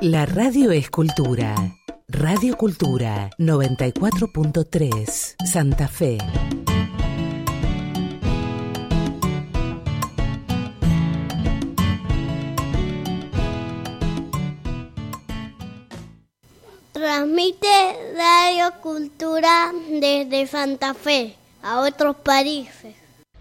[0.00, 1.56] La radio es cultura.
[2.06, 6.18] Radio Cultura 94.3 Santa Fe.
[16.92, 17.66] Transmite
[18.14, 22.97] Radio Cultura desde Santa Fe a otros países.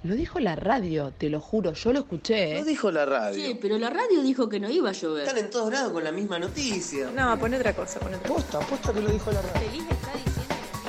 [0.08, 2.56] Lo dijo la radio, te lo juro, yo lo escuché.
[2.56, 2.60] ¿eh?
[2.60, 3.46] Lo dijo la radio.
[3.46, 5.28] Sí, pero la radio dijo que no iba a llover.
[5.28, 7.12] Están en todos lados con la misma noticia.
[7.14, 8.34] No, pon otra cosa, pon otra cosa.
[8.34, 9.84] Posta, posta que lo dijo la radio.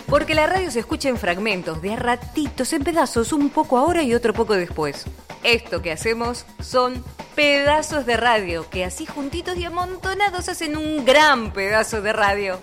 [0.07, 4.05] Porque la radio se escucha en fragmentos, de a ratitos, en pedazos, un poco ahora
[4.05, 5.05] y otro poco después.
[5.43, 7.03] Esto que hacemos son
[7.35, 12.61] pedazos de radio, que así juntitos y amontonados hacen un gran pedazo de radio.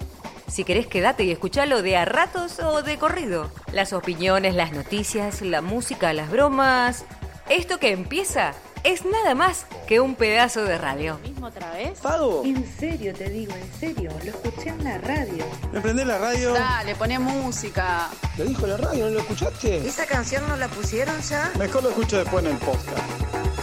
[0.47, 3.51] Si querés, quédate y escuchalo de a ratos o de corrido.
[3.71, 7.05] Las opiniones, las noticias, la música, las bromas.
[7.49, 11.19] Esto que empieza es nada más que un pedazo de radio.
[11.23, 11.99] ¿Mismo otra vez?
[11.99, 12.43] ¿Pago?
[12.45, 15.45] En serio te digo, en serio, lo escuché en la radio.
[15.73, 16.53] ¿Me prendés la radio?
[16.53, 18.09] Dale, poné música.
[18.37, 19.77] Lo dijo la radio, ¿no lo escuchaste?
[19.87, 21.51] ¿Esa canción no la pusieron ya?
[21.57, 23.54] Mejor lo escucho después en el podcast.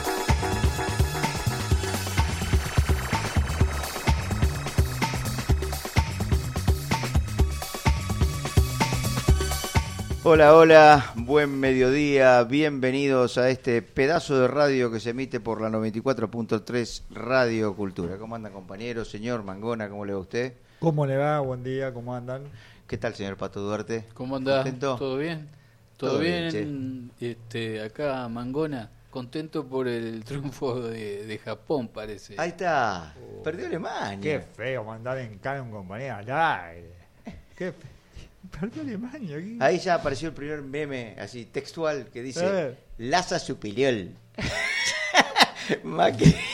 [10.25, 15.69] Hola, hola, buen mediodía, bienvenidos a este pedazo de radio que se emite por la
[15.69, 18.17] 94.3 Radio Cultura.
[18.19, 19.09] ¿Cómo andan compañeros?
[19.11, 20.55] Señor Mangona, ¿cómo le va a usted?
[20.79, 21.41] ¿Cómo le va?
[21.41, 22.45] Buen día, ¿cómo andan?
[22.87, 24.05] ¿Qué tal, señor Pato Duarte?
[24.15, 24.63] ¿Cómo andás?
[24.63, 24.97] ¿Contento?
[24.97, 25.49] ¿Todo bien?
[25.97, 26.51] ¿Todo, Todo bien?
[26.53, 32.37] bien, este, acá Mangona, contento por el triunfo de, de Japón, parece.
[32.39, 34.21] Ahí está, perdió Alemania.
[34.21, 36.93] Qué feo mandar en cara a un compañero al aire.
[37.57, 38.02] Qué fe-
[38.61, 39.57] Perdió Alemania aquí.
[39.61, 42.77] Ahí ya apareció el primer meme, así textual, que dice.
[42.99, 43.95] Laza superior.
[45.85, 46.35] Macri.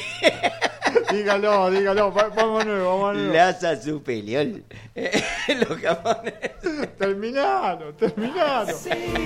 [1.10, 3.32] Dígalo, dígalo, va- vamos nuevo, vamos nuevo.
[3.32, 4.46] Laza superior.
[4.94, 6.96] Los japoneses.
[6.98, 8.74] Terminalo, terminalo.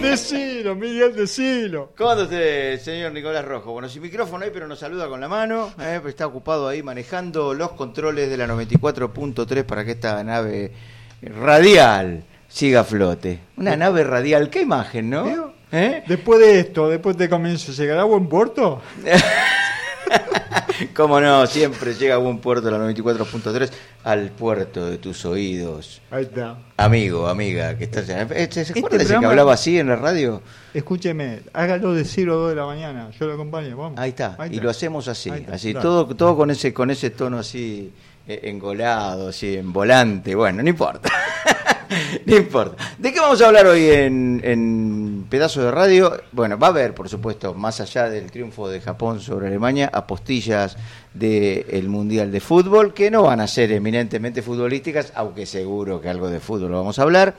[0.01, 1.93] Decilo, Miguel, decilo.
[1.97, 3.73] ¿Cómo anda usted, señor Nicolás Rojo?
[3.73, 5.73] Bueno, sin micrófono hay, pero nos saluda con la mano.
[5.81, 6.01] ¿eh?
[6.07, 10.73] Está ocupado ahí manejando los controles de la 94.3 para que esta nave
[11.21, 13.39] radial siga a flote.
[13.57, 15.53] Una nave radial, qué imagen, ¿no?
[15.73, 16.03] ¿Eh?
[16.07, 18.83] Después de esto, después de comienzo, ¿llegará a buen puerto?
[20.95, 23.71] Cómo no, siempre llega a buen puerto la 94.3
[24.05, 26.03] al puerto de tus oídos.
[26.11, 26.59] Ahí está.
[26.77, 28.09] Amigo, amiga, que estás...
[28.09, 30.43] ¿Eh, ¿Se Este acuerda ese que programa- hablaba así en la radio?
[30.75, 33.11] Escúcheme, hágalo de 0 a 2 de la mañana.
[33.19, 33.99] Yo lo acompaño, vamos.
[33.99, 37.93] Ahí está, y lo hacemos así, así todo todo con ese con ese tono así
[38.27, 41.11] eh, engolado, así en volante, bueno, no importa.
[42.27, 42.95] no importa.
[42.99, 46.21] ¿De qué vamos a hablar hoy en, en pedazo de radio?
[46.33, 50.77] Bueno, va a haber, por supuesto, más allá del triunfo de Japón sobre Alemania, apostillas
[51.15, 56.29] del Mundial de Fútbol, que no van a ser eminentemente futbolísticas, aunque seguro que algo
[56.29, 57.35] de fútbol vamos a hablar.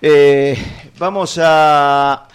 [0.00, 0.56] Eh,
[0.98, 2.28] vamos a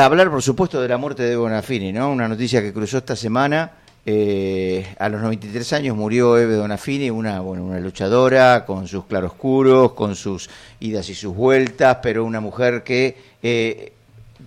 [0.00, 2.10] a hablar, por supuesto, de la muerte de Bonafini, ¿no?
[2.10, 3.70] Una noticia que cruzó esta semana.
[4.06, 9.92] Eh, a los 93 años murió Eve Donafini, una, bueno, una luchadora con sus claroscuros,
[9.92, 10.50] con sus
[10.80, 13.92] idas y sus vueltas, pero una mujer que eh,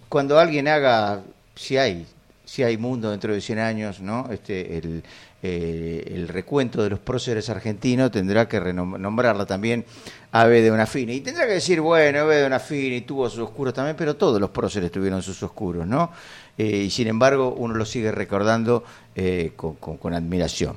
[0.10, 1.22] cuando alguien haga,
[1.56, 2.06] si hay,
[2.46, 4.28] si hay mundo dentro de 100 años, ¿no?
[4.32, 5.04] Este, el,
[5.42, 9.86] eh, el recuento de los próceres argentinos tendrá que renom- nombrarla también
[10.32, 11.14] a Eve de.
[11.14, 14.52] Y tendrá que decir, bueno, Eve de Onafini tuvo sus oscuros también, pero todos los
[14.52, 16.12] próceres tuvieron sus oscuros, ¿no?
[16.58, 18.84] Eh, y sin embargo, uno lo sigue recordando
[19.16, 20.76] eh, con, admiración.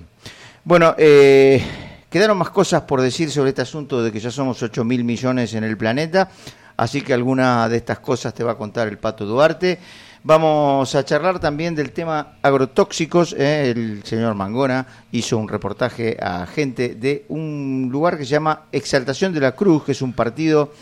[0.62, 1.62] Bueno, eh,
[2.10, 5.54] quedaron más cosas por decir sobre este asunto de que ya somos 8 mil millones
[5.54, 6.30] en el planeta,
[6.76, 9.78] así que alguna de estas cosas te va a contar el Pato Duarte.
[10.22, 13.32] Vamos a charlar también del tema agrotóxicos.
[13.32, 19.32] El señor Mangona hizo un reportaje a gente de un lugar que se llama Exaltación
[19.32, 20.74] de la Cruz, que es un partido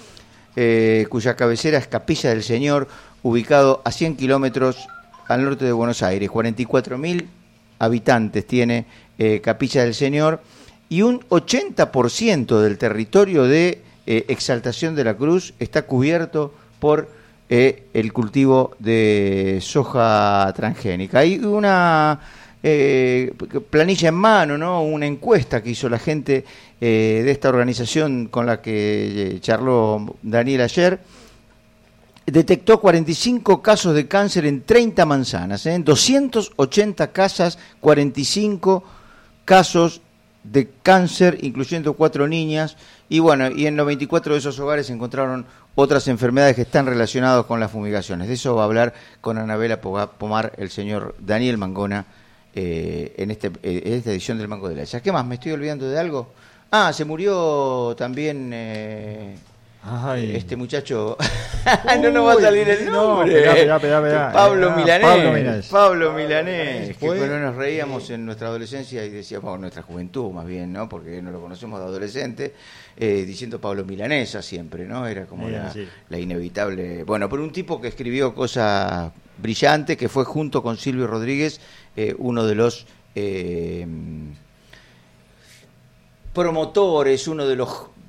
[1.08, 2.88] cuya cabecera es Capilla del Señor,
[3.22, 4.88] ubicado a 100 kilómetros
[5.28, 6.30] al norte de Buenos Aires.
[6.30, 7.26] 44.000
[7.78, 8.86] habitantes tiene
[9.18, 10.40] eh, Capilla del Señor
[10.88, 17.10] y un 80% del territorio de eh, Exaltación de la Cruz está cubierto por
[17.50, 21.20] eh, el cultivo de soja transgénica.
[21.20, 22.20] Hay una
[23.70, 24.82] planilla en mano, ¿no?
[24.82, 26.44] una encuesta que hizo la gente
[26.80, 30.98] de esta organización con la que charló Daniel ayer
[32.30, 35.74] detectó 45 casos de cáncer en 30 manzanas, ¿eh?
[35.74, 38.84] en 280 casas, 45
[39.44, 40.02] casos
[40.44, 42.76] de cáncer, incluyendo cuatro niñas,
[43.08, 47.44] y bueno, y en 94 de esos hogares se encontraron otras enfermedades que están relacionadas
[47.46, 48.28] con las fumigaciones.
[48.28, 52.04] De eso va a hablar con Anabela Pomar el señor Daniel Mangona
[52.54, 55.00] eh, en, este, eh, esta edición del Mango de la.
[55.00, 55.24] ¿Qué más?
[55.24, 56.32] ¿Me estoy olvidando de algo?
[56.70, 59.36] Ah, se murió también eh,
[59.90, 60.36] Ay.
[60.36, 61.16] este muchacho.
[62.02, 63.32] no nos va a salir el no, nombre.
[63.32, 64.32] pegá, pegá, pegá, pegá.
[64.32, 65.06] Pablo Ah, Milanés.
[65.06, 65.66] Pablo Milanés.
[65.68, 66.88] Pablo Milanés.
[66.88, 70.88] Que cuando nos reíamos en nuestra adolescencia y decíamos, en nuestra juventud más bien, ¿no?
[70.88, 72.54] Porque no lo conocemos de adolescente,
[72.96, 75.06] eh, diciendo Pablo Milanesa siempre, ¿no?
[75.06, 75.86] Era como Bien, la, sí.
[76.08, 77.04] la inevitable.
[77.04, 81.60] Bueno, pero un tipo que escribió cosas brillantes, que fue junto con Silvio Rodríguez
[81.96, 82.86] eh, uno de los.
[83.14, 83.86] eh,
[86.32, 87.68] promotores, uno de los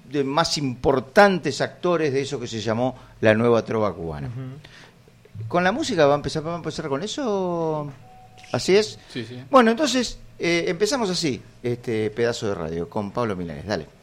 [0.09, 4.29] de más importantes actores de eso que se llamó la nueva trova cubana.
[5.47, 7.91] ¿Con la música va a empezar, va a empezar con eso?
[8.51, 8.99] ¿Así es?
[9.13, 9.43] Sí, sí.
[9.49, 13.65] Bueno, entonces eh, empezamos así, este pedazo de radio, con Pablo Milanes.
[13.65, 13.98] Dale.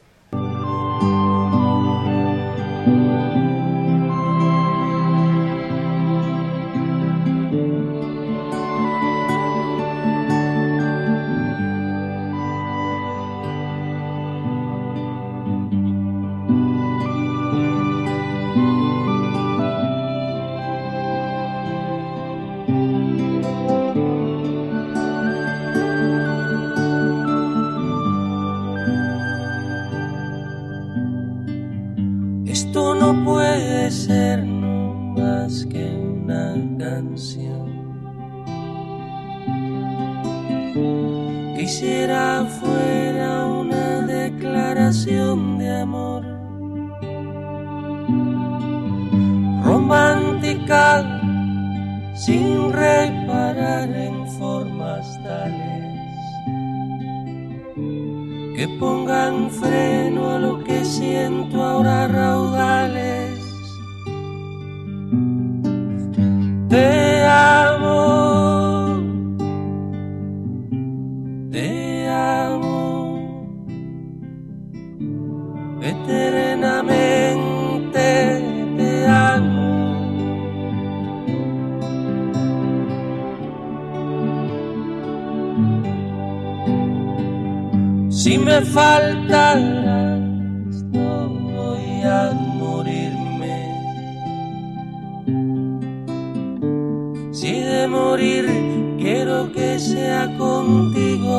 [100.46, 101.38] Contigo.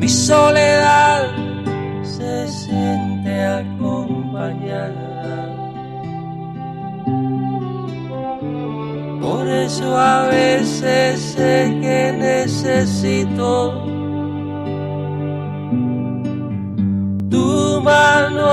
[0.00, 1.22] Mi soledad
[2.02, 4.96] se siente acompañada.
[9.20, 12.00] Por eso a veces sé que
[12.30, 13.50] necesito
[17.32, 18.46] tu mano,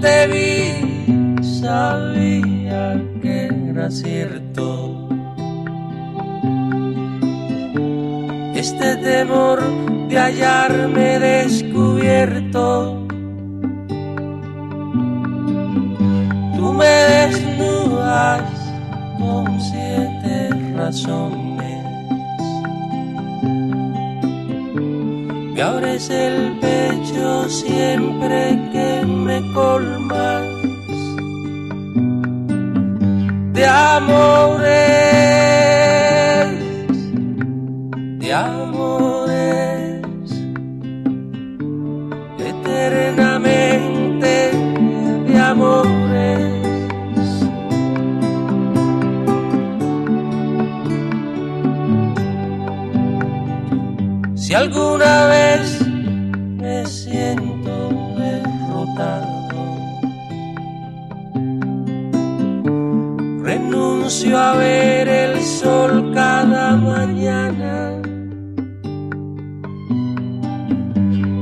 [0.00, 5.08] Te vi sabía que era cierto.
[8.54, 9.60] Este temor
[10.08, 13.06] de hallarme descubierto.
[16.56, 18.42] Tú me desnudas
[19.18, 21.43] con siete razones.
[25.64, 30.44] Abres el pecho siempre que me colmas
[33.54, 34.74] de amores,
[38.18, 38.73] de amores,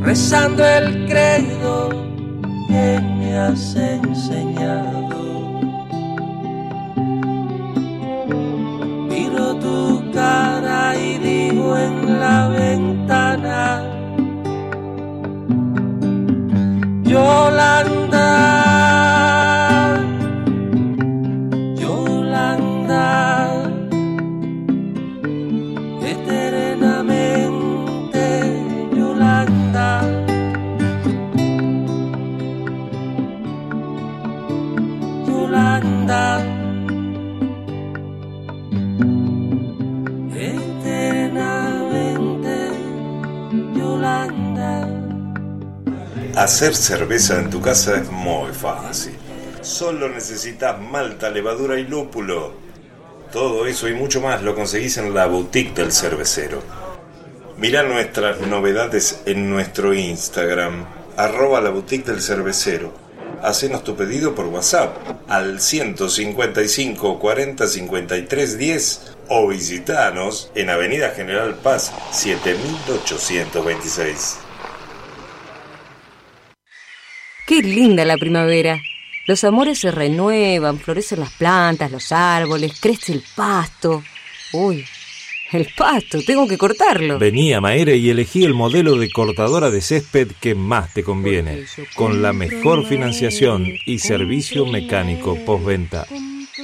[0.03, 1.91] rezando el credo
[2.69, 5.32] que me has enseñado.
[46.43, 49.15] Hacer cerveza en tu casa es muy fácil.
[49.61, 52.55] Solo necesitas malta, levadura y lúpulo.
[53.31, 56.61] Todo eso y mucho más lo conseguís en la boutique del cervecero.
[57.59, 60.85] Mira nuestras novedades en nuestro Instagram,
[61.17, 62.93] arroba la boutique del cervecero.
[63.41, 64.97] Hacenos tu pedido por WhatsApp
[65.29, 74.39] al 155 40 53 10 o visitanos en Avenida General Paz 7826.
[77.53, 78.81] Qué linda la primavera.
[79.27, 84.03] Los amores se renuevan, florecen las plantas, los árboles, crece el pasto.
[84.55, 84.87] Uy,
[85.53, 87.19] el pasto, tengo que cortarlo.
[87.19, 91.67] Vení a Maere y elegí el modelo de cortadora de césped que más te conviene,
[91.95, 96.07] con la mejor financiación y servicio mecánico postventa.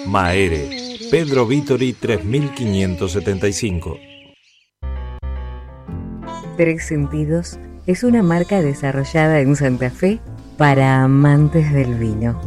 [0.06, 3.98] Maere, Pedro Vitori 3575.
[6.56, 10.18] Tres Sentidos es una marca desarrollada en Santa Fe
[10.58, 12.38] para amantes del vino.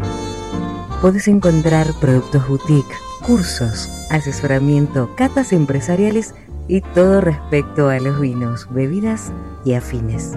[1.02, 2.94] Puedes encontrar productos boutique,
[3.26, 6.36] cursos, asesoramiento, catas empresariales
[6.68, 9.32] y todo respecto a los vinos, bebidas
[9.66, 10.34] y afines.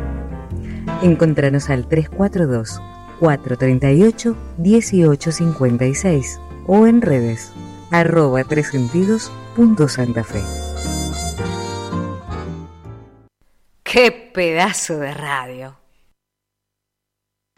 [1.02, 2.80] Encontranos al 342
[3.20, 7.52] 438 1856 o en redes
[7.90, 9.30] arroba tres sentidos
[9.88, 10.42] Santa Fe.
[13.82, 15.83] ¡Qué pedazo de radio!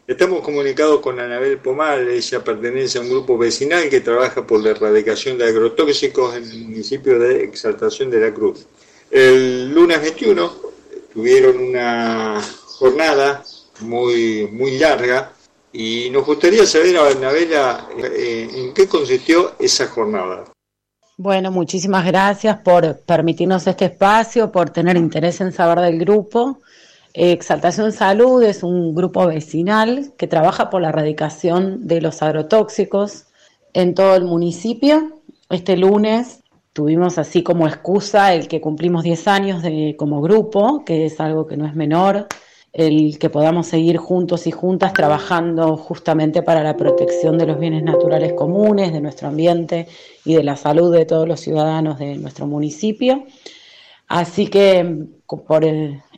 [0.07, 4.69] Estamos comunicados con Anabel Pomal, ella pertenece a un grupo vecinal que trabaja por la
[4.69, 8.65] erradicación de agrotóxicos en el municipio de Exaltación de la Cruz.
[9.11, 10.49] El lunes 21
[11.13, 12.41] tuvieron una
[12.79, 13.43] jornada
[13.81, 15.33] muy, muy larga
[15.73, 20.45] y nos gustaría saber, Anabela, eh, en qué consistió esa jornada.
[21.17, 26.61] Bueno, muchísimas gracias por permitirnos este espacio, por tener interés en saber del grupo.
[27.19, 33.25] Exaltación Salud es un grupo vecinal que trabaja por la erradicación de los agrotóxicos
[33.73, 35.19] en todo el municipio.
[35.49, 36.43] Este lunes
[36.73, 41.47] tuvimos así como excusa el que cumplimos 10 años de, como grupo, que es algo
[41.47, 42.27] que no es menor,
[42.71, 47.81] el que podamos seguir juntos y juntas trabajando justamente para la protección de los bienes
[47.81, 49.87] naturales comunes, de nuestro ambiente
[50.23, 53.23] y de la salud de todos los ciudadanos de nuestro municipio.
[54.07, 55.65] Así que por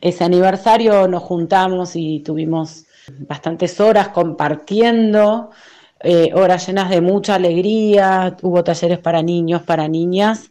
[0.00, 2.84] ese aniversario nos juntamos y tuvimos
[3.28, 5.50] bastantes horas compartiendo,
[6.02, 10.50] eh, horas llenas de mucha alegría, hubo talleres para niños, para niñas,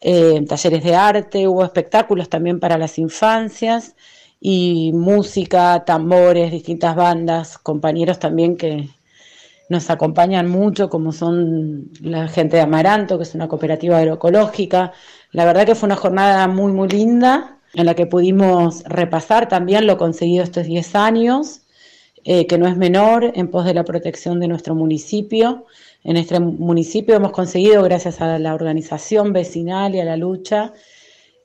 [0.00, 3.94] eh, talleres de arte, hubo espectáculos también para las infancias
[4.40, 8.88] y música, tambores, distintas bandas, compañeros también que
[9.68, 14.92] nos acompañan mucho, como son la gente de Amaranto, que es una cooperativa agroecológica,
[15.32, 19.86] la verdad que fue una jornada muy, muy linda en la que pudimos repasar también
[19.86, 21.62] lo conseguido estos 10 años,
[22.24, 25.66] eh, que no es menor, en pos de la protección de nuestro municipio.
[26.02, 30.72] En este municipio hemos conseguido, gracias a la organización vecinal y a la lucha,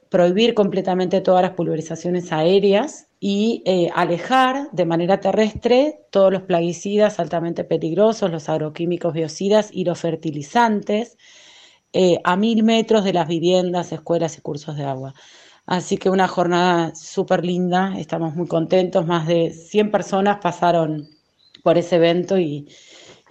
[0.10, 7.20] prohibir completamente todas las pulverizaciones aéreas y eh, alejar de manera terrestre todos los plaguicidas
[7.20, 11.18] altamente peligrosos, los agroquímicos biocidas y los fertilizantes
[11.94, 15.14] eh, a mil metros de las viviendas, escuelas y cursos de agua.
[15.66, 21.08] Así que una jornada súper linda, estamos muy contentos, más de 100 personas pasaron
[21.64, 22.68] por ese evento y,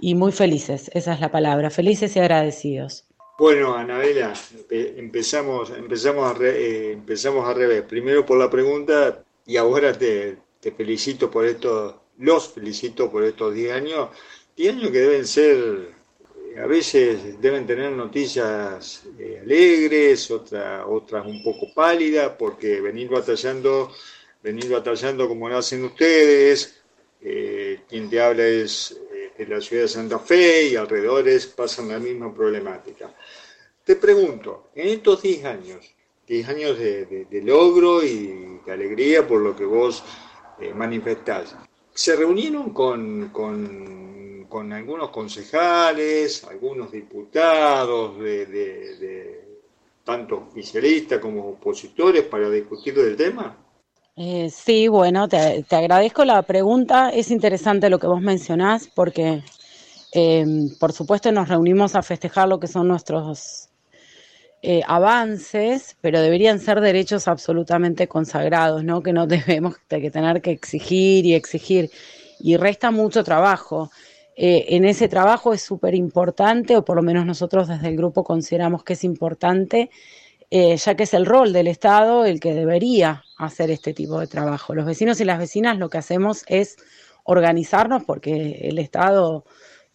[0.01, 3.05] muy felices, esa es la palabra, felices y agradecidos.
[3.39, 4.33] Bueno, Anabela,
[4.71, 7.83] empezamos, empezamos, a eh, empezamos al revés.
[7.83, 13.55] Primero por la pregunta y ahora te, te felicito por esto, los felicito por estos
[13.55, 14.09] 10 años,
[14.57, 15.95] 10 años que deben ser
[16.59, 23.93] a veces deben tener noticias eh, alegres, otra, otras un poco pálidas, porque venir batallando,
[24.43, 26.83] venir batallando como lo hacen ustedes,
[27.21, 31.89] eh, quien te habla es eh, de la ciudad de Santa Fe y alrededores pasan
[31.89, 33.15] la misma problemática.
[33.85, 35.95] Te pregunto, en estos 10 años,
[36.27, 40.05] 10 años de, logro y de alegría por lo que vos
[40.75, 41.57] manifestás,
[41.93, 44.12] ¿se reunieron con con
[44.61, 49.41] algunos concejales, algunos diputados, de,
[50.05, 53.57] tanto oficialistas como opositores, para discutir del tema?
[54.17, 57.11] Eh, sí, bueno, te, agradezco la pregunta.
[57.11, 59.43] Es interesante lo que vos mencionás porque,
[60.13, 60.45] eh,
[60.79, 63.71] por supuesto, nos reunimos a festejar lo que son nuestros
[64.65, 69.03] eh, avances, pero deberían ser derechos absolutamente consagrados, ¿no?
[69.03, 71.91] Que no debemos tener que exigir y exigir.
[72.39, 73.91] Y resta mucho trabajo.
[74.35, 78.25] Eh, en ese trabajo es súper importante, o por lo menos nosotros desde el grupo
[78.25, 79.91] consideramos que es importante,
[80.51, 84.27] eh, ya que es el rol del Estado el que debería hacer este tipo de
[84.27, 84.75] trabajo.
[84.75, 86.77] Los vecinos y las vecinas lo que hacemos es
[87.25, 89.45] organizarnos porque el Estado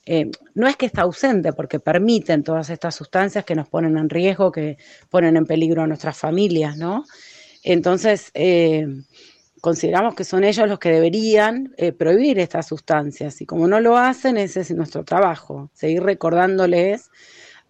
[0.05, 4.09] eh, no es que está ausente, porque permiten todas estas sustancias que nos ponen en
[4.09, 4.77] riesgo, que
[5.09, 7.03] ponen en peligro a nuestras familias, ¿no?
[7.63, 8.31] Entonces,
[9.61, 13.97] consideramos que son ellos los que deberían eh, prohibir estas sustancias y como no lo
[13.97, 17.09] hacen, ese es nuestro trabajo, seguir recordándoles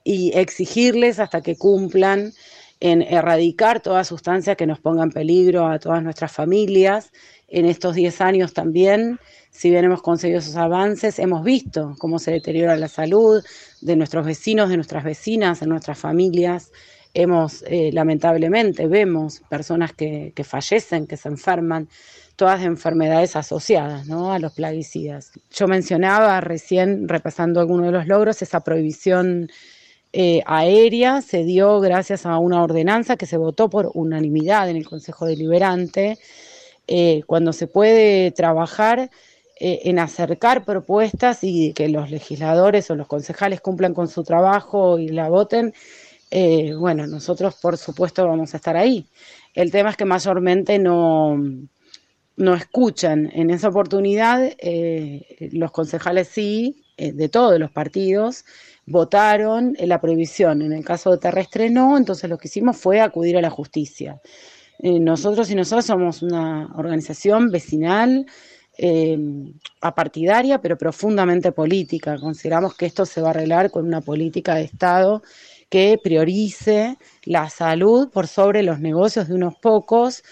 [0.03, 2.33] y exigirles hasta que cumplan
[2.79, 7.11] en erradicar toda sustancia que nos ponga en peligro a todas nuestras familias.
[7.47, 9.19] En estos 10 años también,
[9.51, 13.43] si bien hemos conseguido esos avances, hemos visto cómo se deteriora la salud
[13.81, 16.71] de nuestros vecinos, de nuestras vecinas, de nuestras familias
[17.17, 21.89] hemos, eh, lamentablemente, vemos personas que, fallecen, que se enferman,
[22.35, 24.31] todas de enfermedades asociadas ¿no?
[24.31, 25.31] a los plaguicidas.
[25.51, 29.49] Yo mencionaba recién, repasando algunos de los logros, esa prohibición
[30.13, 34.87] eh, aérea se dio gracias a una ordenanza que se votó por unanimidad en el
[34.87, 36.19] Consejo Deliberante,
[36.87, 39.09] eh, cuando se puede trabajar
[39.59, 45.07] en acercar propuestas y que los legisladores o los concejales cumplan con su trabajo y
[45.07, 45.73] la voten,
[46.29, 49.07] eh, bueno, nosotros por supuesto vamos a estar ahí.
[49.53, 51.37] El tema es que mayormente no,
[52.35, 53.29] no escuchan.
[53.33, 58.45] En esa oportunidad, eh, los concejales sí, eh, de todos los partidos,
[58.85, 60.61] votaron la prohibición.
[60.61, 64.21] En el caso de terrestre no, entonces lo que hicimos fue acudir a la justicia.
[64.81, 68.25] nosotros y nosotros somos una organización vecinal,
[69.81, 72.17] apartidaria, pero profundamente política.
[72.19, 75.23] Consideramos que esto se va a arreglar con una política de Estado
[75.69, 80.23] que priorice la salud por sobre los negocios de unos pocos,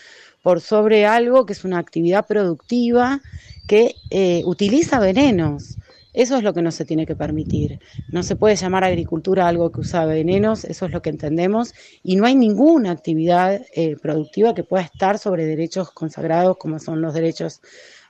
[0.41, 3.21] por sobre algo que es una actividad productiva
[3.65, 5.79] que eh, utiliza venenos.
[6.13, 7.79] Eso es lo que no se tiene que permitir.
[8.09, 12.15] No se puede llamar agricultura algo que usa venenos, eso es lo que entendemos, y
[12.15, 17.13] no hay ninguna actividad eh, productiva que pueda estar sobre derechos consagrados como son los
[17.13, 17.59] derechos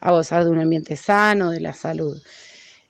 [0.01, 2.21] a gozar de un ambiente sano, de la salud.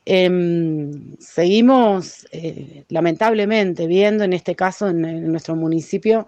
[0.05, 6.27] Em, seguimos, eh, lamentablemente, viendo en este caso en, nuestro municipio,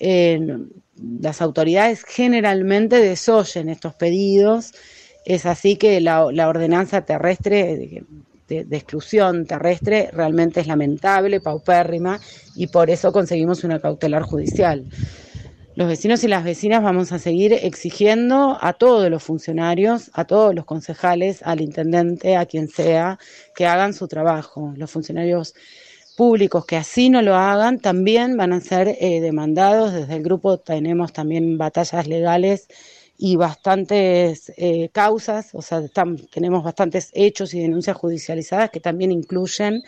[0.00, 4.72] las autoridades generalmente desoyen estos pedidos.
[5.24, 8.04] Es así que la, ordenanza terrestre
[8.48, 12.20] de, exclusión terrestre realmente es lamentable, paupérrima,
[12.56, 14.84] y por eso conseguimos una cautelar judicial
[15.76, 20.54] los vecinos y las vecinas vamos a seguir exigiendo a todos los funcionarios, a todos
[20.54, 23.18] los concejales, al intendente, a quien sea,
[23.56, 24.72] que hagan su trabajo.
[24.76, 25.54] Los funcionarios
[26.16, 29.92] públicos que así no lo hagan también van a ser eh, demandados.
[29.92, 32.68] Desde el grupo tenemos también batallas legales
[33.18, 35.82] y bastantes eh, causas, o sea,
[36.32, 39.82] tenemos bastantes hechos y denuncias judicializadas que también incluyen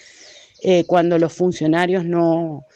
[0.62, 2.66] eh, cuando los funcionarios no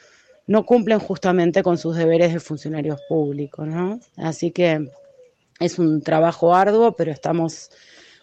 [0.50, 4.00] no cumplen justamente con sus deberes de funcionarios públicos, ¿no?
[4.16, 4.90] Así que
[5.60, 7.70] es un trabajo arduo, pero estamos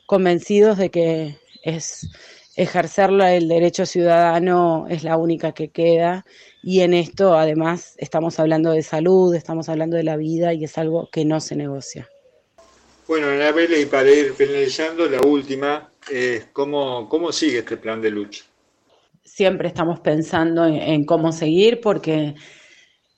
[0.06, 2.10] convencidos de que es
[2.58, 6.26] ejercer el derecho ciudadano es la única que queda
[6.62, 10.78] y en esto además estamos hablando de salud, estamos hablando de la vida y es
[10.78, 12.10] algo que no se negocia.
[13.08, 15.90] Bueno, Anabela, y para ir finalizando, la última
[16.52, 18.44] cómo, cómo sigue este plan de lucha
[19.38, 22.34] siempre estamos pensando en, cómo seguir porque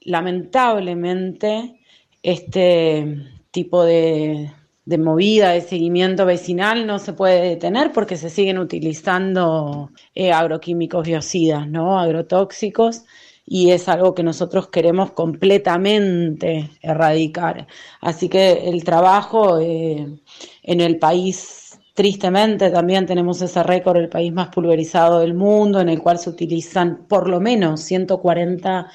[0.02, 1.80] lamentablemente
[2.22, 4.52] este tipo de,
[4.86, 11.70] movida, de seguimiento vecinal no se puede detener porque se siguen utilizando eh, agroquímicos biocidas,
[11.70, 11.98] ¿no?
[11.98, 13.04] agrotóxicos,
[13.46, 17.66] y es algo que nosotros queremos completamente erradicar.
[18.02, 20.06] Así que el trabajo eh,
[20.64, 21.69] en el país
[22.00, 26.30] Tristemente también tenemos ese récord, el país más pulverizado del mundo, en el cual se
[26.30, 28.90] utilizan por lo menos 140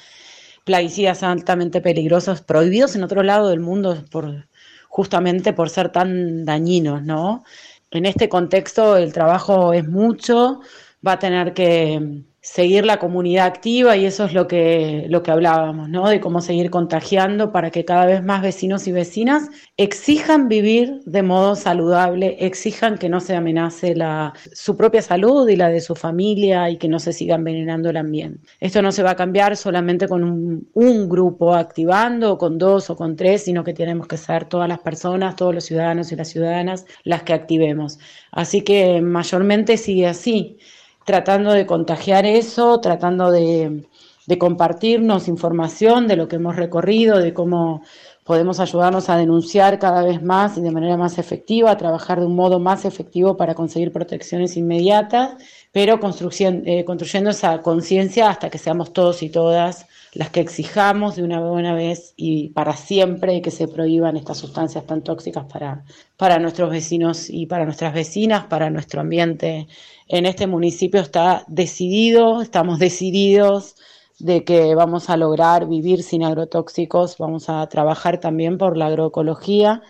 [0.63, 4.47] plaguicidas altamente peligrosos, prohibidos en otro lado del mundo por,
[4.89, 7.43] justamente por ser tan dañinos, ¿no?
[7.91, 10.61] En este contexto el trabajo es mucho,
[11.05, 15.31] va a tener que seguir la comunidad activa y eso es lo que, lo que
[15.31, 16.07] hablábamos, ¿no?
[16.07, 21.23] De cómo seguir contagiando para que cada vez más vecinos y vecinas exijan vivir de
[21.23, 25.95] modo saludable, exijan que no se amenace la, su propia salud y la de su
[25.95, 28.47] familia y que no se siga envenenando el ambiente.
[28.59, 32.95] Esto no se va a cambiar solamente con un, grupo activando, o con dos o
[32.95, 36.29] con tres, sino que tenemos que ser todas las personas, todos los ciudadanos y las
[36.29, 37.97] ciudadanas las que activemos.
[38.31, 40.59] Así que mayormente sigue así
[41.05, 43.85] tratando de contagiar eso, tratando de,
[44.39, 47.83] compartirnos información de lo que hemos recorrido, de cómo
[48.23, 52.25] podemos ayudarnos a denunciar cada vez más y de manera más efectiva, a trabajar de
[52.25, 55.35] un modo más efectivo para conseguir protecciones inmediatas,
[55.71, 61.17] pero construyendo, eh, construyendo esa conciencia hasta que seamos todos y todas las que exijamos
[61.17, 65.83] de una buena vez y para siempre que se prohíban estas sustancias tan tóxicas para,
[66.17, 69.67] para nuestros vecinos y para nuestras vecinas, para nuestro ambiente.
[70.07, 73.75] En este municipio está decidido, estamos decididos
[74.19, 79.81] de que vamos a lograr vivir sin agrotóxicos, vamos a trabajar también por la agroecología.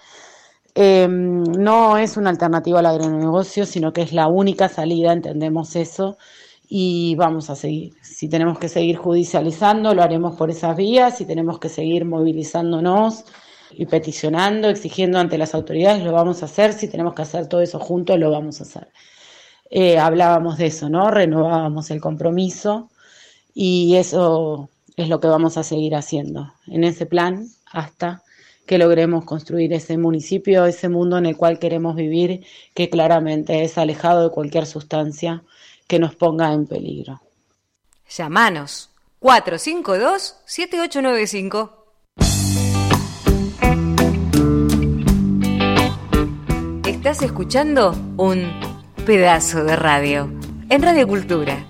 [0.74, 6.18] Eh, no es una alternativa al agronegocio, sino que es la única salida, entendemos eso,
[6.68, 7.94] y vamos a seguir.
[8.02, 13.26] Si tenemos que seguir judicializando, lo haremos por esas vías, si tenemos que seguir movilizándonos
[13.72, 17.62] y peticionando, exigiendo ante las autoridades, lo vamos a hacer, si tenemos que hacer todo
[17.62, 18.88] eso juntos, lo vamos a hacer.
[19.78, 21.12] Eh, hablábamos de eso, ¿no?
[21.12, 22.90] Renovábamos el compromiso
[23.54, 28.24] y eso es lo que vamos a seguir haciendo en ese plan hasta
[28.66, 33.78] que logremos construir ese municipio, ese mundo en el cual queremos vivir, que claramente es
[33.78, 35.44] alejado de cualquier sustancia
[35.88, 37.22] que nos ponga en peligro.
[38.10, 41.72] Llámanos 452-7895.
[46.86, 48.65] Estás escuchando un
[49.06, 50.32] pedazo de radio
[50.68, 51.64] en Radio Cultura.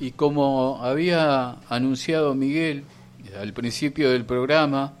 [0.00, 2.84] Y como había anunciado Miguel
[3.38, 4.94] al principio del programa,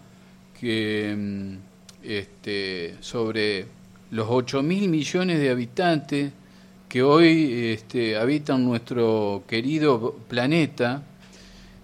[0.60, 1.54] que mm,
[2.02, 3.64] este, sobre
[4.10, 6.32] los 8 mil millones de habitantes
[6.86, 11.02] que hoy este, habitan nuestro querido planeta,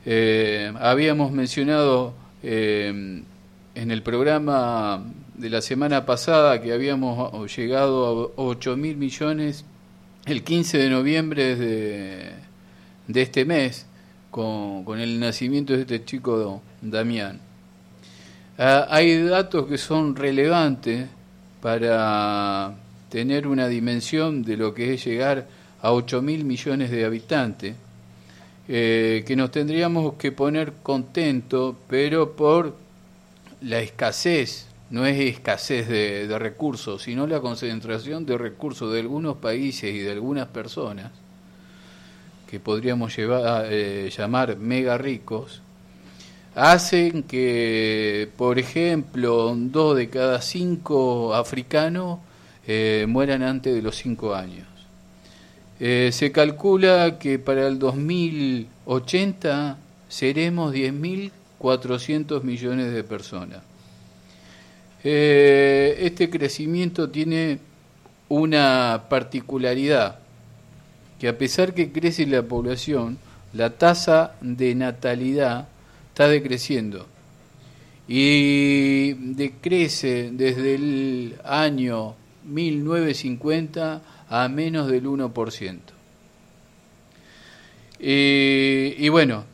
[0.05, 3.23] eh, habíamos mencionado eh,
[3.75, 5.03] en el programa
[5.35, 9.65] de la semana pasada que habíamos llegado a 8 mil millones
[10.27, 12.35] el 15 de noviembre de,
[13.15, 13.87] este mes
[14.31, 17.41] con, con, el nacimiento de este chico Damián.
[18.59, 21.09] Ah, hay datos que son relevantes
[21.63, 22.75] para
[23.09, 25.47] tener una dimensión de lo que es llegar
[25.81, 27.75] a 8 mil millones de habitantes,
[28.67, 32.77] eh, que nos tendríamos que poner contentos, pero por
[33.61, 39.95] la escasez, no es escasez de, recursos, sino la concentración de recursos de algunos países
[39.95, 41.13] y de algunas personas,
[42.51, 45.61] que podríamos llevar, eh, llamar mega ricos,
[46.55, 52.21] hacen que, por ejemplo, dos de cada cinco africanos
[52.67, 54.74] eh, mueran antes de los cinco años.
[55.81, 63.63] Eh, se calcula que para el 2080 seremos 10.400 millones de personas.
[65.03, 67.59] Eh, este crecimiento tiene
[68.29, 70.21] una particularidad,
[71.19, 73.19] que a pesar que crece la población,
[73.53, 75.69] la tasa de natalidad
[76.09, 77.07] está decreciendo
[78.07, 85.79] y decrece desde el año 1950 a menos del 1%.
[88.01, 89.45] Y, y bueno,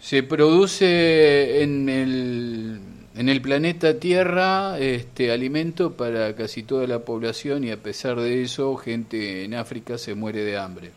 [0.00, 2.80] se produce en el,
[3.14, 8.42] en el planeta Tierra este alimento para casi toda la población y a pesar de
[8.42, 10.90] eso gente en África se muere de hambre.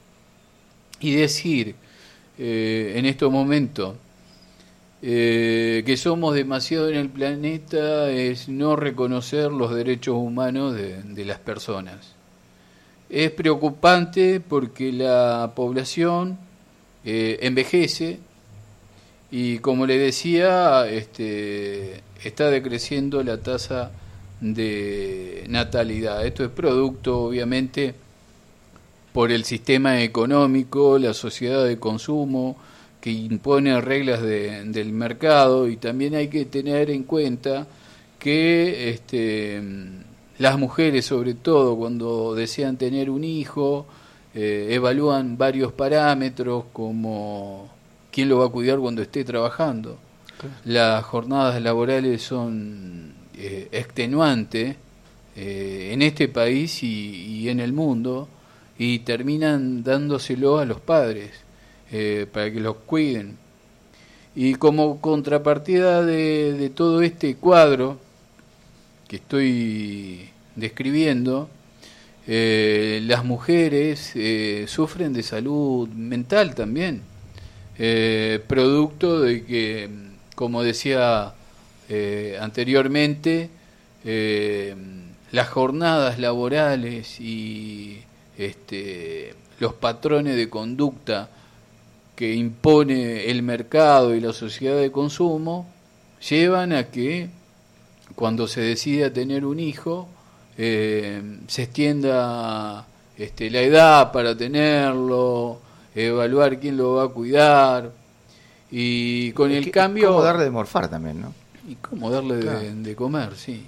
[1.00, 1.76] Y decir
[2.40, 3.96] eh, en estos momentos
[5.02, 11.38] eh, que somos demasiado en el planeta es no reconocer los derechos humanos de, las
[11.38, 12.15] personas.
[13.10, 16.38] Es preocupante porque la población
[17.04, 18.20] eh, envejece
[19.32, 23.92] y como le decía, este, está decreciendo la tasa
[24.40, 26.26] de natalidad.
[26.26, 27.96] Esto es producto, obviamente,
[29.14, 32.58] por el sistema económico, la sociedad de consumo,
[33.02, 37.68] que impone reglas de, del mercado y también hay que tener en cuenta
[38.18, 39.62] que este,
[40.38, 43.86] las mujeres, sobre todo cuando desean tener un hijo,
[44.34, 47.70] eh, evalúan varios parámetros como
[48.12, 49.98] quién lo va a cuidar cuando esté trabajando.
[50.38, 50.56] Claro.
[50.66, 54.76] Las jornadas laborales son eh, extenuantes
[55.36, 58.28] eh, en este país y, y en el mundo
[58.78, 61.32] y terminan dándoselo a los padres
[61.92, 63.38] eh, para que los cuiden.
[64.36, 67.98] Y como contrapartida de, de, todo este cuadro
[69.08, 71.50] que estoy describiendo,
[72.28, 77.02] eh, las mujeres eh, sufren de salud mental también,
[77.78, 79.90] eh, producto de que,
[80.34, 81.34] como decía
[82.40, 83.50] anteriormente,
[85.32, 88.00] las jornadas laborales y
[88.40, 91.30] este, los patrones de conducta
[92.16, 95.68] que impone el mercado y la sociedad de consumo
[96.28, 97.30] llevan a que
[98.16, 100.08] cuando se decide a tener un hijo
[100.58, 102.86] eh, se extienda
[103.18, 105.60] este, la edad para tenerlo,
[105.94, 107.92] evaluar quién lo va a cuidar.
[108.72, 110.08] Y con el ¿Qué- cambio...
[110.10, 111.34] cómo darle de morfar también, ¿no?
[111.70, 112.60] Y cómo darle de- Claro.
[112.74, 113.64] de, comer, sí.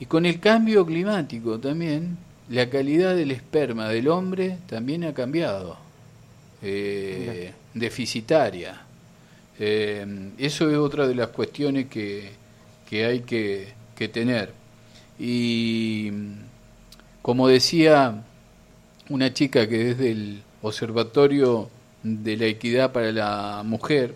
[0.00, 2.18] Y con el cambio climático también,
[2.50, 5.76] la calidad del esperma del hombre también ha cambiado.
[6.62, 8.80] Eh, deficitaria.
[9.58, 12.30] Eh, eso es otra de las cuestiones que,
[12.88, 14.52] que hay que, que tener.
[15.18, 16.10] Y
[17.22, 18.24] como decía
[19.08, 21.70] una chica que desde el Observatorio
[22.02, 24.14] de la Equidad para la Mujer,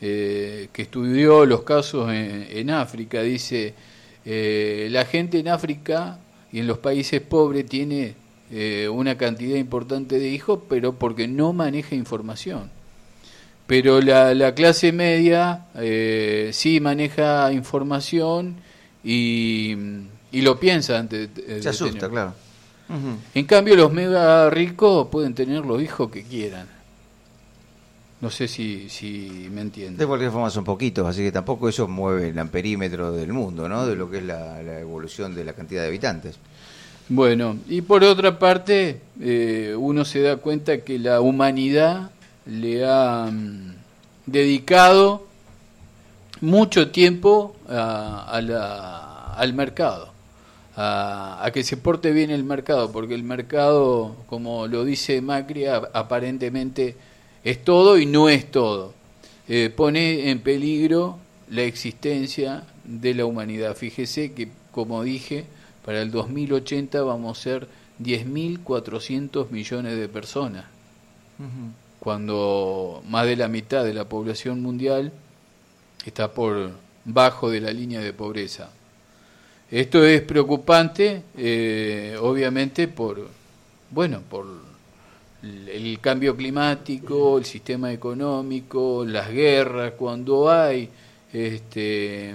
[0.00, 3.74] eh, que estudió los casos en, en África, dice,
[4.24, 6.18] eh, la gente en África
[6.52, 8.14] y en los países pobres tiene
[8.50, 12.70] eh, una cantidad importante de hijos, pero porque no maneja información.
[13.68, 18.56] Pero la, la clase media eh, sí maneja información
[19.04, 19.76] y,
[20.32, 22.10] y lo piensa antes de, de Se asusta, tener.
[22.10, 22.34] claro.
[23.34, 26.66] En cambio, los mega ricos pueden tener los hijos que quieran.
[28.22, 29.98] No sé si, si me entienden.
[29.98, 33.86] De cualquier forma son poquitos, así que tampoco eso mueve el amperímetro del mundo, ¿no?
[33.86, 36.36] De lo que es la, la evolución de la cantidad de habitantes.
[37.10, 42.10] Bueno, y por otra parte, eh, uno se da cuenta que la humanidad
[42.48, 43.74] le ha mm,
[44.26, 45.26] dedicado
[46.40, 50.10] mucho tiempo a, la- al mercado,
[50.76, 55.66] a, a que se porte bien el mercado, porque el mercado, como lo dice Macri,
[55.66, 56.96] aparentemente
[57.44, 58.94] es todo y no es todo.
[59.48, 61.18] Eh, pone en peligro
[61.50, 63.74] la existencia de la humanidad.
[63.76, 65.46] Fíjese que, como dije,
[65.84, 67.68] para el 2080 vamos a ser
[68.02, 70.64] 10.400 millones de personas,
[72.08, 75.12] cuando más de la mitad de la población mundial
[76.06, 76.70] está por
[77.04, 78.70] bajo de la línea de pobreza.
[79.70, 83.28] Esto es preocupante, eh, obviamente, por
[83.90, 84.46] bueno, por
[85.42, 89.92] el cambio climático, el sistema económico, las guerras.
[89.92, 90.88] Cuando hay
[91.30, 92.34] este,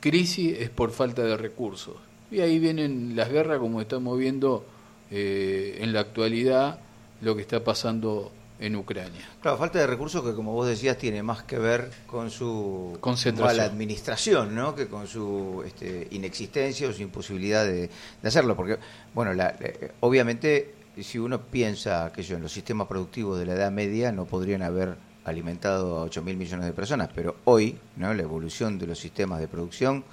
[0.00, 1.96] crisis es por falta de recursos.
[2.30, 4.64] Y ahí vienen las guerras, como estamos viendo
[5.10, 6.80] eh, en la actualidad,
[7.20, 9.20] lo que está pasando en Ucrania.
[9.42, 13.56] Claro, falta de recursos que, como vos decías, tiene más que ver con su Concentración.
[13.58, 14.74] mala administración, ¿no?
[14.74, 17.90] Que con su este, inexistencia o su imposibilidad de,
[18.22, 18.56] de hacerlo.
[18.56, 18.78] Porque,
[19.14, 23.52] bueno, la- eh, obviamente, si uno piensa que yo en los sistemas productivos de la
[23.52, 28.14] Edad Media no podrían haber alimentado a 8 mil millones de personas, pero hoy, ¿no?
[28.14, 30.04] La evolución de los sistemas de producción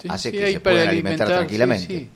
[0.00, 1.86] Sí, hace sí, que se puedan alimentar, tranquilamente.
[1.86, 2.08] sí.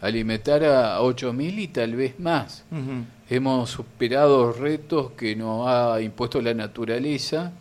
[0.00, 2.64] Alimentar a 8.000 y tal vez más.
[2.70, 3.04] Ujú.
[3.28, 7.52] Hemos superado retos que nos ha impuesto la naturaleza.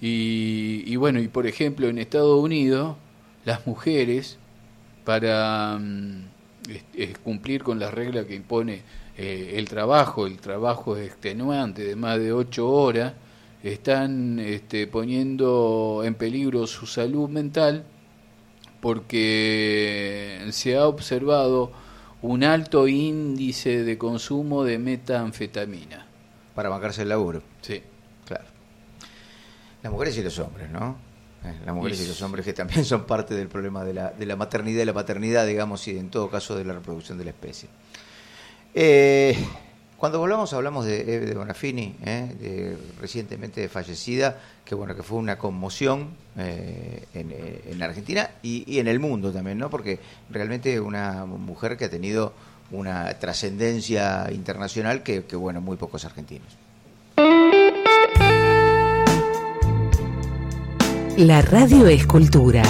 [0.00, 2.96] Y, y bueno, y por ejemplo, en Estados Unidos,
[3.44, 4.38] las mujeres,
[5.04, 5.78] para
[6.94, 8.82] es cumplir con las reglas que impone
[9.16, 13.14] eh, el trabajo, el trabajo es extenuante de más de ocho horas,
[13.62, 17.84] están este, poniendo en peligro su salud mental
[18.80, 21.72] porque se ha observado
[22.22, 26.06] un alto índice de consumo de metanfetamina.
[26.54, 27.42] Para bancarse el laburo.
[27.62, 27.80] Sí.
[28.26, 28.44] Claro.
[29.82, 30.98] Las mujeres y los hombres, ¿no?
[31.44, 34.10] Eh, Las mujeres Y- y los hombres que también son parte del problema de la,
[34.10, 37.24] de la maternidad y la paternidad, digamos, y en todo caso de la reproducción de
[37.24, 37.68] la especie.
[38.74, 39.36] Eh,
[39.98, 42.32] cuando volvamos hablamos de Eve de Bonafini, ¿eh?
[42.40, 48.62] de- recientemente fallecida, que bueno, que fue una conmoción eh, en, eh, en Argentina y,
[48.72, 49.70] y en el mundo también, ¿no?
[49.70, 49.98] Porque
[50.30, 52.32] realmente una mujer que ha tenido
[52.70, 56.46] una trascendencia internacional que, que, bueno, muy pocos argentinos.
[61.16, 62.62] La radio es cultura.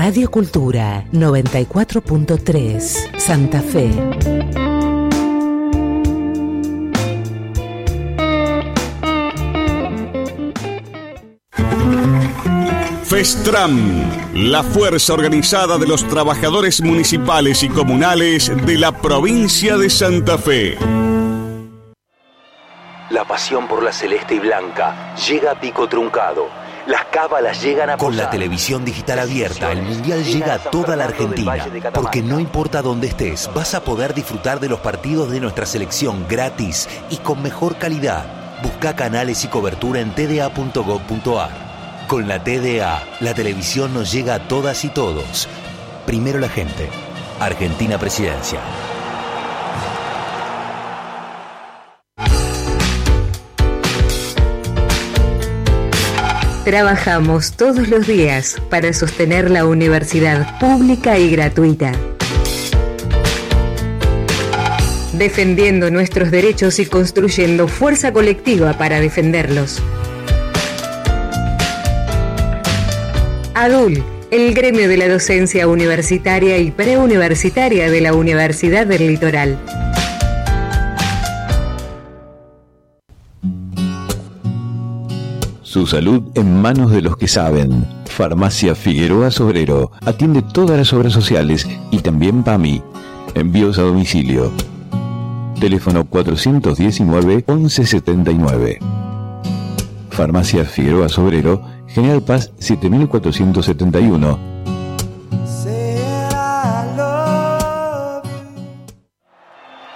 [0.00, 3.90] Radio Cultura 94.3 Santa Fe.
[13.02, 13.74] FESTRAM,
[14.34, 20.78] la fuerza organizada de los trabajadores municipales y comunales de la provincia de Santa Fe.
[23.10, 26.67] La pasión por la celeste y blanca llega a pico truncado.
[26.88, 31.04] Las cábalas llegan a Con la televisión digital abierta, el Mundial llega a toda la
[31.04, 31.66] Argentina.
[31.92, 36.24] Porque no importa dónde estés, vas a poder disfrutar de los partidos de nuestra selección
[36.26, 38.24] gratis y con mejor calidad.
[38.62, 42.06] Busca canales y cobertura en tda.gov.ar.
[42.08, 45.46] Con la TDA, la televisión nos llega a todas y todos.
[46.06, 46.88] Primero la gente.
[47.38, 48.60] Argentina Presidencia.
[56.68, 61.92] Trabajamos todos los días para sostener la universidad pública y gratuita.
[65.14, 69.82] Defendiendo nuestros derechos y construyendo fuerza colectiva para defenderlos.
[73.54, 79.58] ADUL, el gremio de la docencia universitaria y preuniversitaria de la Universidad del Litoral.
[85.68, 87.86] Su salud en manos de los que saben.
[88.06, 92.82] Farmacia Figueroa Sobrero atiende todas las obras sociales y también PAMI.
[93.34, 94.50] Envíos a domicilio.
[95.60, 98.78] Teléfono 419 1179.
[100.08, 104.38] Farmacia Figueroa Sobrero, General Paz 7471.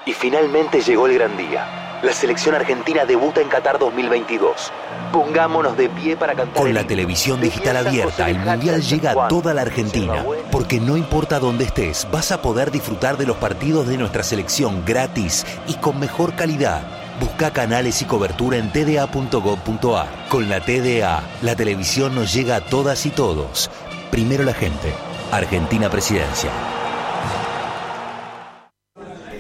[0.05, 1.82] Y finalmente llegó el gran día.
[2.03, 4.73] La selección argentina debuta en Qatar 2022.
[5.13, 6.61] Pongámonos de pie para cantar.
[6.61, 10.25] Con la televisión digital abierta, el Mundial llega a toda la Argentina.
[10.51, 14.85] Porque no importa dónde estés, vas a poder disfrutar de los partidos de nuestra selección
[14.85, 16.83] gratis y con mejor calidad.
[17.21, 20.29] Busca canales y cobertura en tda.gov.ar.
[20.29, 23.71] Con la TDA, la televisión nos llega a todas y todos.
[24.11, 24.93] Primero la gente.
[25.31, 26.51] Argentina Presidencia.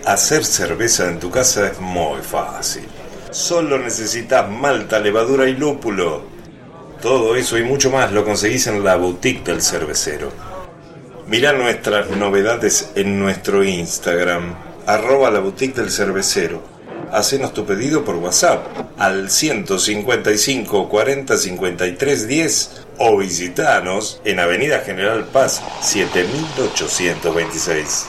[0.04, 2.82] Hacer cerveza en tu casa es muy fácil.
[3.30, 6.24] Solo necesitas malta, levadura y lúpulo.
[7.00, 10.32] Todo eso y mucho más lo conseguís en la boutique del cervecero.
[11.28, 16.60] Mira nuestras novedades en nuestro Instagram, arroba la boutique del cervecero.
[17.12, 18.66] Hacenos tu pedido por WhatsApp
[18.98, 28.08] al 155 40 53 10 o visitanos en Avenida General Paz 7826.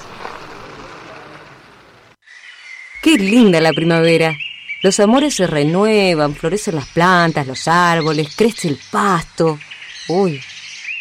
[3.04, 4.38] Qué linda la primavera.
[4.82, 9.60] Los amores se renuevan, florecen las plantas, los árboles, crece el pasto.
[10.08, 10.40] Uy,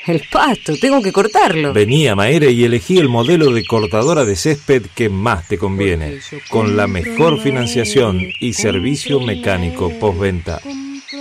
[0.08, 1.72] el pasto, tengo que cortarlo.
[1.72, 6.18] Vení a Maere y elegí el modelo de cortadora de césped que más te conviene,
[6.50, 10.60] con la mejor financiación y servicio mecánico postventa.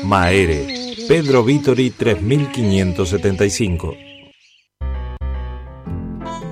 [0.04, 3.96] Maere, Pedro Vitori 3575.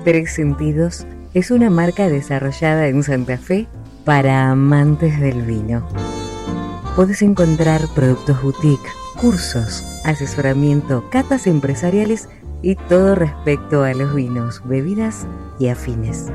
[0.04, 3.66] Tres Sentidos es una marca desarrollada en Santa Fe
[4.04, 5.86] para amantes del vino.
[6.96, 8.88] Puedes encontrar productos boutique,
[9.20, 12.28] cursos, asesoramiento, catas empresariales
[12.62, 15.26] y todo respecto a los vinos, bebidas
[15.58, 16.26] y afines.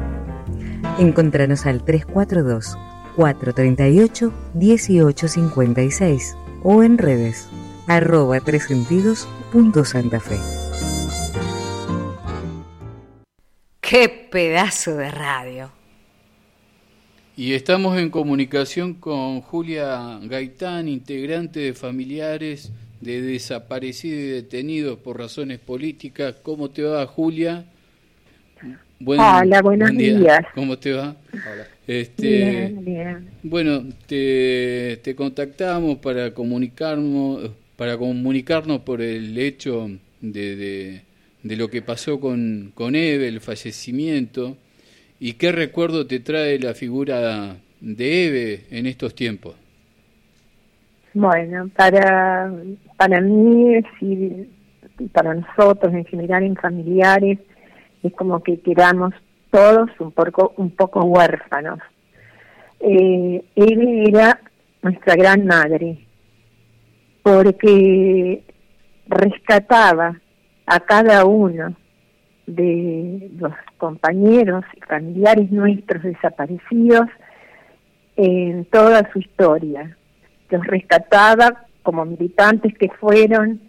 [0.99, 2.77] Encontranos al 342
[3.15, 7.47] 438 1856 o en redes
[7.87, 10.39] arroba fe.
[13.81, 15.84] ¡Qué pedazo de radio!
[17.37, 22.71] Y estamos en comunicación con Julia Gaitán, integrante de familiares
[23.01, 26.35] de desaparecidos y detenidos por razones políticas.
[26.41, 27.65] ¿Cómo te va, Julia?
[29.05, 30.45] Hola, buenos días.
[30.55, 31.17] ¿Cómo te va?
[31.85, 33.29] Este, bien, bien.
[33.43, 41.01] Bueno, te, te contactamos para comunicarnos, para comunicarnos por el hecho de, de,
[41.43, 44.55] de lo que pasó con, con Eve, el fallecimiento.
[45.19, 49.55] ¿Y qué recuerdo te trae la figura de Eve en estos tiempos?
[51.13, 52.51] Bueno, para,
[52.97, 57.39] para mí y para nosotros en general en familiares
[58.03, 59.13] es como que quedamos
[59.49, 61.79] todos un poco, un poco huérfanos.
[62.81, 64.41] Eh, Eve era
[64.81, 66.05] nuestra gran madre
[67.23, 68.43] porque
[69.07, 70.19] rescataba
[70.65, 71.75] a cada uno
[72.47, 77.07] de los compañeros y familiares nuestros desaparecidos
[78.15, 79.97] en toda su historia.
[80.49, 83.61] Los rescataba como militantes que fueron,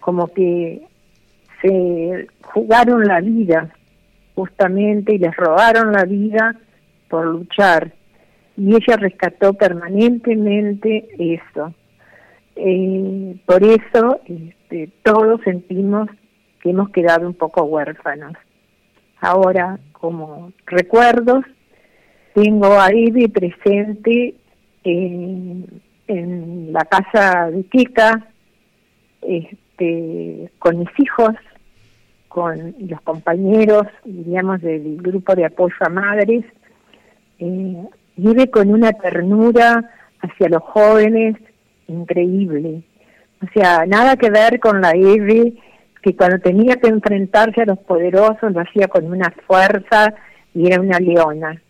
[0.00, 0.86] como que
[1.62, 3.70] se jugaron la vida
[4.34, 6.56] justamente y les robaron la vida
[7.08, 7.92] por luchar.
[8.56, 11.74] Y ella rescató permanentemente eso.
[12.56, 16.08] Eh, por eso este, todos sentimos
[16.70, 18.32] hemos quedado un poco huérfanos.
[19.20, 21.44] Ahora, como recuerdos,
[22.34, 24.34] tengo a Ivy presente
[24.84, 28.28] en, en la casa de Kika,
[29.22, 31.34] este, con mis hijos,
[32.28, 36.44] con los compañeros, diríamos, del grupo de apoyo a madres,
[37.38, 37.82] eh,
[38.16, 39.90] vive con una ternura
[40.20, 41.36] hacia los jóvenes
[41.88, 42.82] increíble.
[43.42, 45.54] O sea, nada que ver con la Eve
[46.06, 50.14] que cuando tenía que enfrentarse a los poderosos lo hacía con una fuerza
[50.54, 51.60] y era una leona.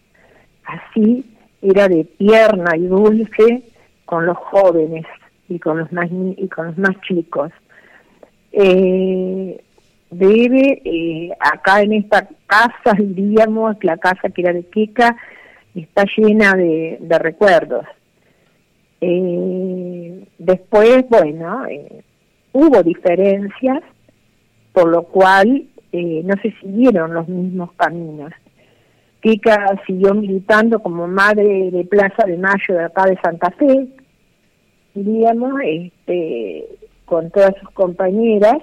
[0.62, 1.24] Así
[1.62, 3.62] era de tierna y dulce
[4.04, 5.06] con los jóvenes
[5.48, 7.50] y con los más y con los más chicos.
[8.52, 9.58] eh,
[10.10, 15.16] debe, eh, acá en esta casa, diríamos, la casa que era de Queca,
[15.74, 17.86] está llena de, de recuerdos.
[19.00, 22.02] Eh, después, bueno, eh,
[22.52, 23.82] hubo diferencias,
[24.76, 28.30] por lo cual eh, no se siguieron los mismos caminos.
[29.22, 33.86] Kika siguió militando como madre de Plaza de Mayo de acá de Santa Fe,
[34.92, 36.66] diríamos, este,
[37.06, 38.58] con todas sus compañeras,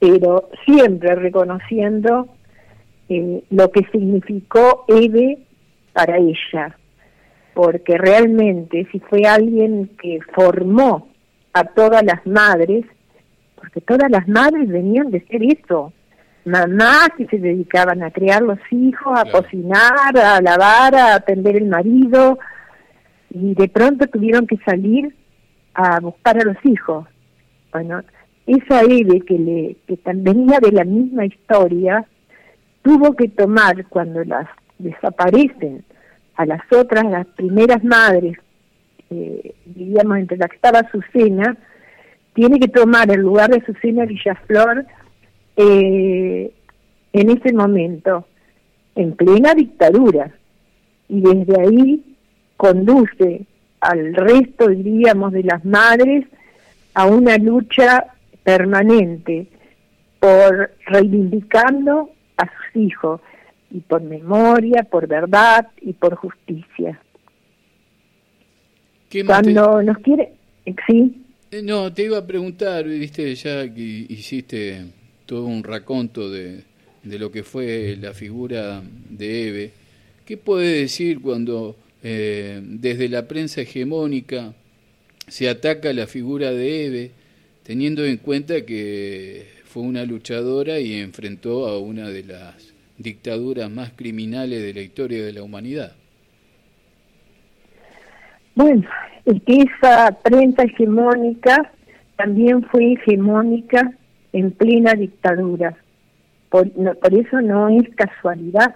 [0.00, 2.26] pero siempre reconociendo
[3.08, 5.38] eh, lo que significó Eve
[5.92, 6.76] para ella,
[7.54, 11.06] porque realmente si fue alguien que formó
[11.52, 12.84] a todas las madres,
[13.56, 15.92] porque todas las madres venían de ser eso,
[16.44, 21.66] mamás que se dedicaban a criar los hijos, a cocinar, a lavar, a atender el
[21.66, 22.38] marido,
[23.30, 25.14] y de pronto tuvieron que salir
[25.74, 27.06] a buscar a los hijos.
[27.72, 28.02] Bueno,
[28.46, 32.06] esa Eve que, le, que venía de la misma historia,
[32.82, 34.48] tuvo que tomar cuando las
[34.78, 35.84] desaparecen
[36.36, 38.38] a las otras, las primeras madres,
[39.10, 41.56] eh, diríamos entre las que estaba Azucena,
[42.36, 44.84] tiene que tomar el lugar de Azucena Villaflor
[45.56, 46.52] eh,
[47.14, 48.26] en ese momento,
[48.94, 50.30] en plena dictadura,
[51.08, 52.16] y desde ahí
[52.58, 53.46] conduce
[53.80, 56.26] al resto, diríamos, de las madres
[56.92, 58.04] a una lucha
[58.44, 59.46] permanente
[60.20, 63.22] por reivindicando a sus hijos
[63.70, 67.00] y por memoria, por verdad y por justicia.
[69.26, 70.34] Cuando nos quiere,
[70.86, 71.22] sí.
[71.50, 74.84] Eh, no, te iba a preguntar, viste, ya que hiciste
[75.26, 76.62] todo un raconto de,
[77.04, 79.70] de lo que fue la figura de Eve,
[80.24, 84.54] ¿qué puede decir cuando eh, desde la prensa hegemónica
[85.28, 87.10] se ataca la figura de Eve,
[87.62, 92.54] teniendo en cuenta que fue una luchadora y enfrentó a una de las
[92.98, 95.94] dictaduras más criminales de la historia de la humanidad.
[98.56, 98.82] Bueno,
[99.26, 101.70] es que esa prensa hegemónica
[102.16, 103.92] también fue hegemónica
[104.32, 105.76] en plena dictadura.
[106.48, 108.74] Por, por eso no es casualidad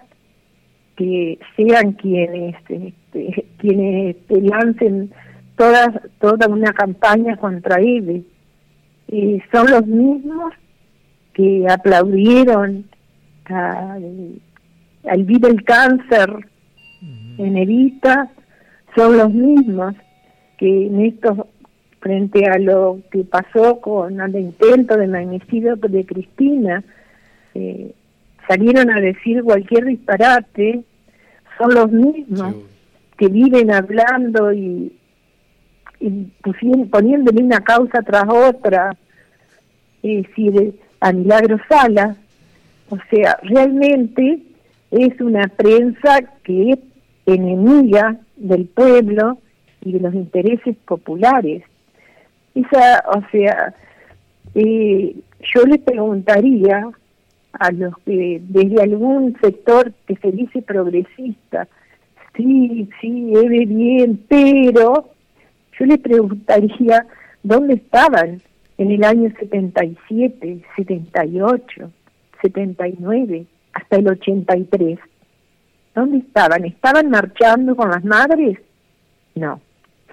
[0.97, 5.11] que sean quienes este, quienes este, lancen
[5.57, 8.27] toda toda una campaña contra él
[9.09, 10.53] y son los mismos
[11.33, 12.85] que aplaudieron
[13.47, 14.43] al,
[15.09, 16.31] al el cáncer
[17.39, 18.31] en Evita
[18.97, 19.95] son los mismos
[20.59, 21.39] que en estos
[22.01, 26.83] frente a lo que pasó con el intento de magnicidio de Cristina
[27.55, 27.93] eh,
[28.49, 30.83] salieron a decir cualquier disparate
[31.59, 32.55] son los mismos
[33.19, 34.97] que viven hablando y,
[36.01, 36.27] y
[36.91, 38.97] poniéndole una causa tras otra
[40.03, 42.17] es decir a Milagro Sala.
[42.91, 44.39] O sea, realmente
[44.91, 46.79] es una prensa que es
[47.27, 49.39] enemiga del pueblo
[49.83, 51.63] y de los intereses populares.
[52.55, 53.75] Esa, o sea,
[54.55, 55.15] eh,
[55.55, 56.91] yo le preguntaría
[57.53, 61.69] a los que desde algún sector que se dice progresista,
[62.37, 65.11] sí, sí, es bien, pero
[65.79, 67.07] yo le preguntaría
[67.43, 68.41] dónde estaban
[68.79, 71.91] en el año 77, 78,
[72.43, 74.99] 79, hasta el 83.
[75.95, 76.65] ¿Dónde estaban?
[76.65, 78.59] ¿Estaban marchando con las madres?
[79.35, 79.61] No,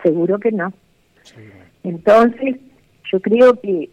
[0.03, 0.73] seguro que no.
[1.84, 2.55] Entonces,
[3.11, 3.89] yo creo que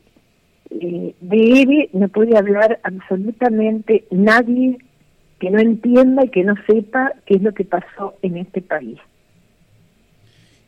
[0.70, 4.78] eh, de Eve no puede hablar absolutamente nadie
[5.38, 8.98] que no entienda y que no sepa qué es lo que pasó en este país.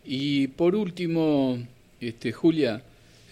[0.04, 1.58] Y por último,
[2.00, 2.82] este, Julia,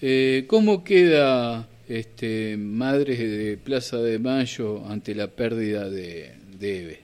[0.02, 7.03] eh, ¿cómo queda este, Madres de Plaza de Mayo ante la pérdida de, de Eve?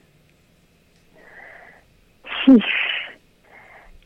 [2.45, 2.57] Sí,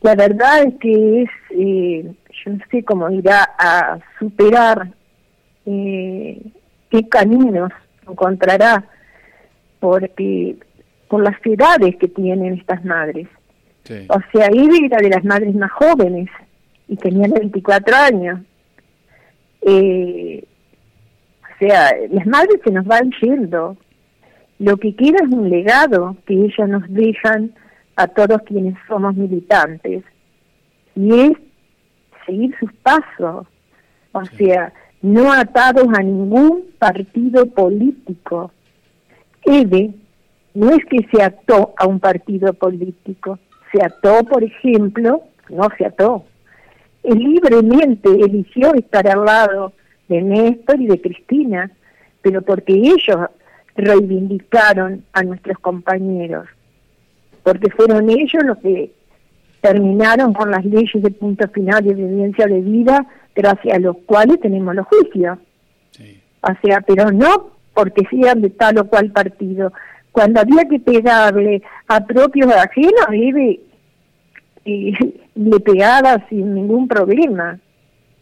[0.00, 2.14] la verdad es que es, eh,
[2.44, 4.88] yo no sé cómo irá a superar
[5.64, 6.40] eh,
[6.90, 7.72] qué caminos
[8.08, 8.84] encontrará,
[9.80, 10.56] porque
[11.08, 13.28] por las edades que tienen estas madres.
[14.08, 16.28] O sea, Eve era de las madres más jóvenes
[16.88, 18.40] y tenía 24 años.
[19.62, 20.44] Eh,
[21.42, 23.76] o sea, las madres se nos van yendo.
[24.58, 27.52] Lo que queda es un legado que ellas nos dejan
[27.96, 30.04] a todos quienes somos militantes.
[30.94, 31.32] Y es
[32.24, 33.46] seguir sus pasos.
[34.12, 34.72] O sea,
[35.02, 38.50] no atados a ningún partido político.
[39.44, 39.94] Eve
[40.54, 43.38] no es que se ató a un partido político,
[43.72, 46.24] se ató, por ejemplo, no se ató,
[47.06, 49.72] él libremente eligió estar al lado
[50.08, 51.70] de Néstor y de Cristina,
[52.20, 53.16] pero porque ellos
[53.76, 56.48] reivindicaron a nuestros compañeros,
[57.46, 58.90] porque fueron ellos los que
[59.60, 64.40] terminaron con las leyes de punto final de evidencia de vida, gracias a los cuales
[64.40, 65.38] tenemos los juicios.
[66.40, 69.72] O sea, pero no porque sean de tal o cual partido.
[70.10, 73.60] Cuando había que pegarle a propios ajenos, él
[74.64, 74.92] y
[75.36, 77.60] le pegaba sin ningún problema.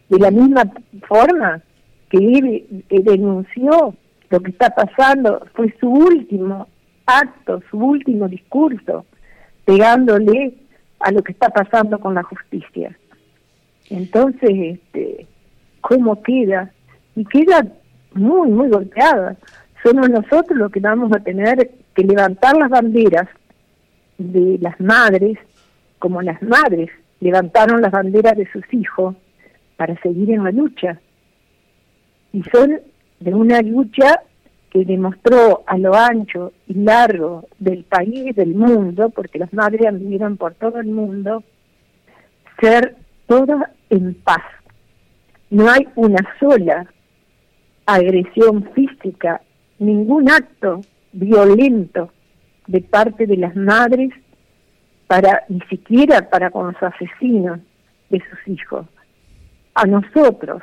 [0.07, 0.71] De la misma
[1.07, 1.63] forma
[2.11, 3.95] que él eh, denunció
[4.29, 6.67] lo que está pasando, fue su último
[7.07, 9.05] acto, su último discurso,
[9.65, 10.53] pegándole
[10.99, 12.95] a lo que está pasando con la justicia.
[13.89, 15.27] Entonces, este,
[15.81, 16.71] ¿cómo queda?
[17.15, 17.67] Y queda
[18.13, 19.35] muy, muy golpeada.
[19.83, 23.27] Somos nosotros los que vamos a tener que levantar las banderas
[24.17, 25.37] de las madres,
[25.99, 26.89] como las madres
[27.19, 29.15] levantaron las banderas de sus hijos
[29.77, 30.99] para seguir en la lucha.
[32.33, 32.79] Y son
[33.19, 34.21] de una lucha
[34.75, 40.35] que demostró a lo ancho y largo del país, del mundo, porque las madres anduvieron
[40.35, 41.45] por todo el mundo,
[42.59, 44.43] ser todas en paz.
[45.49, 46.87] No hay una sola
[47.85, 49.39] agresión física,
[49.79, 50.81] ningún acto
[51.13, 52.11] violento
[52.67, 54.09] de parte de las madres
[55.07, 57.61] para ni siquiera para con los asesinos
[58.09, 58.85] de sus hijos.
[59.73, 60.61] A nosotros,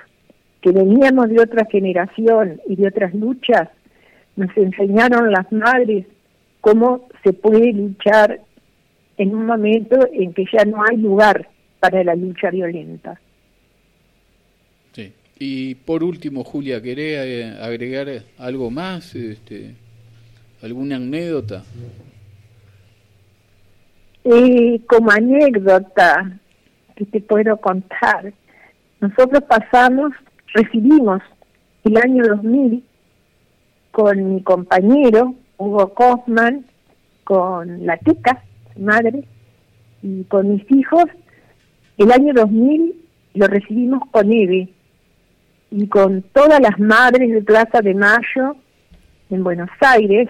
[0.60, 3.70] que veníamos de otra generación y de otras luchas,
[4.36, 6.06] nos enseñaron las madres
[6.60, 8.40] cómo se puede luchar
[9.18, 11.48] en un momento en que ya no hay lugar
[11.80, 13.20] para la lucha violenta.
[14.92, 15.12] Sí.
[15.38, 18.08] Y por último, Julia, ¿querés eh, agregar
[18.38, 19.14] algo más?
[19.14, 19.74] Este,
[20.62, 21.64] ¿Alguna anécdota?
[24.24, 26.38] Eh, como anécdota
[26.94, 28.32] que te puedo contar,
[29.00, 30.12] nosotros pasamos,
[30.54, 31.20] recibimos
[31.82, 32.84] el año 2000
[33.92, 36.66] con mi compañero Hugo Kaufman,
[37.22, 38.42] con la Teca,
[38.76, 39.22] madre,
[40.02, 41.04] y con mis hijos,
[41.98, 42.94] el año 2000
[43.34, 44.68] lo recibimos con Eve
[45.70, 48.56] y con todas las madres de Plaza de Mayo
[49.30, 50.28] en Buenos Aires,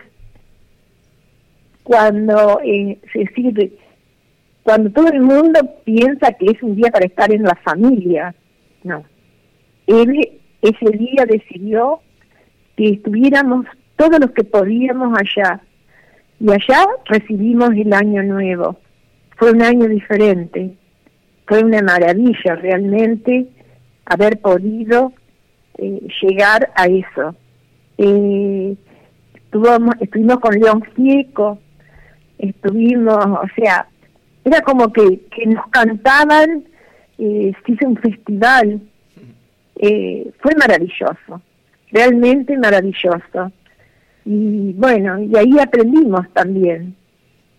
[1.82, 3.72] cuando eh, se
[4.62, 8.34] cuando todo el mundo piensa que es un día para estar en la familia,
[8.84, 9.04] no.
[9.86, 12.00] Él ese día decidió
[12.90, 13.66] estuviéramos
[13.96, 15.60] todos los que podíamos allá.
[16.40, 18.78] Y allá recibimos el año nuevo.
[19.36, 20.74] Fue un año diferente.
[21.46, 23.46] Fue una maravilla realmente
[24.06, 25.12] haber podido
[25.78, 27.34] eh, llegar a eso.
[27.98, 28.76] Eh,
[29.34, 31.58] estuvimos, estuvimos con León Gieco,
[32.38, 33.86] estuvimos, o sea,
[34.44, 36.64] era como que, que nos cantaban,
[37.18, 38.80] eh, se hizo un festival,
[39.76, 41.40] eh, fue maravilloso,
[41.92, 43.52] realmente maravilloso.
[44.24, 46.94] Y bueno, y ahí aprendimos también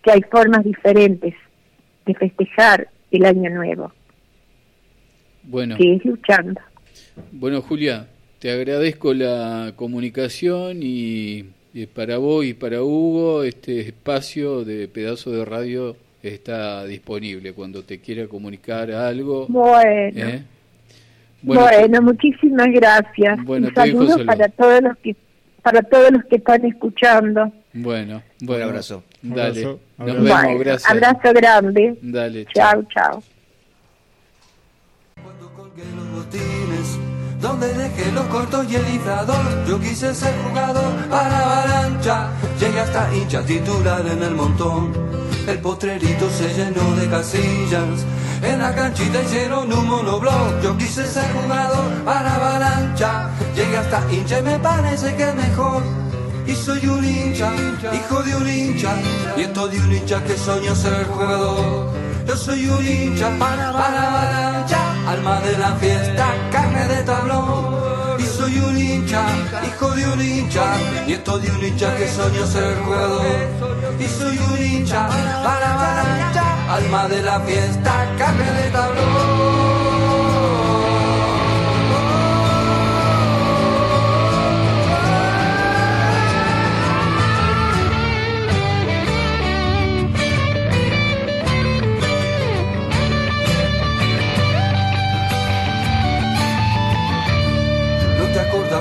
[0.01, 1.33] que hay formas diferentes
[2.05, 3.91] de festejar el año nuevo.
[5.43, 5.77] Bueno.
[5.77, 6.59] Que es luchando.
[7.31, 8.07] Bueno, Julia,
[8.39, 15.31] te agradezco la comunicación y, y para vos y para Hugo este espacio de pedazo
[15.31, 19.47] de radio está disponible cuando te quiera comunicar algo.
[19.47, 20.27] Bueno.
[20.27, 20.43] ¿eh?
[21.43, 23.43] Bueno, muchísimas gracias.
[23.43, 25.15] Bueno, Un saludo para todos los que
[25.61, 27.51] para todos los que están escuchando.
[27.73, 28.63] Bueno, bueno.
[28.65, 29.03] Un abrazo.
[29.21, 29.41] Dale.
[29.63, 29.79] Abrazo.
[29.97, 30.23] Nos Abrazo.
[30.23, 30.91] vemos, Bueno, gracias.
[30.91, 31.97] Abrazo grande.
[32.01, 33.23] Dale, Chao, chao.
[36.15, 36.99] botines,
[37.41, 39.65] donde dejé los cortos y el izador.
[39.67, 42.29] Yo quise ser jugador para avalancha,
[42.59, 44.91] llegué hasta hincha titular en el montón.
[45.47, 48.05] El potrerito se llenó de casillas,
[48.43, 50.61] en la canchita hicieron un monobloc.
[50.61, 55.83] Yo quise ser jugador para avalancha, llegué hasta hincha y me parece que mejor.
[56.45, 57.51] Y soy un hincha,
[57.93, 58.93] hijo de un hincha,
[59.37, 61.91] nieto de un hincha que soñó ser jugador.
[62.27, 67.72] Yo soy un hincha para, avalancha, alma de la fiesta, carne de tablón.
[68.53, 69.25] Soy un hincha,
[69.65, 70.77] hijo de un hincha,
[71.07, 73.25] nieto de un hincha que soñó ser jugador.
[73.99, 75.07] Y soy un hincha
[75.43, 79.62] para avalancha, alma de la fiesta, carne de tablón.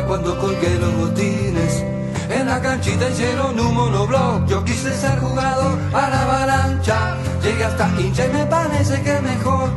[0.06, 1.84] Cuando colgué los botines?
[2.30, 4.46] En la canchita hicieron un monobloc.
[4.46, 7.16] Yo quise ser jugador a la avalancha.
[7.42, 9.70] Llegué hasta hincha y me parece que mejor.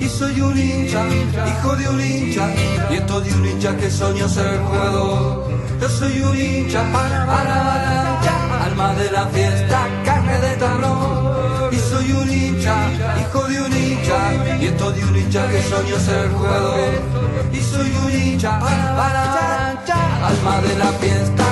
[0.00, 1.02] y soy un hincha,
[1.50, 2.46] hijo de un hincha,
[2.88, 5.48] nieto de un hincha que soñó ser jugador.
[5.80, 11.07] Yo soy un hincha para para alma de la fiesta, carne de talón.
[12.08, 12.74] Soy un hincha,
[13.20, 16.78] hijo de un hincha, nieto de un hincha que soñó ser jugador.
[17.52, 21.44] Y soy un hincha para para alma de la fiesta,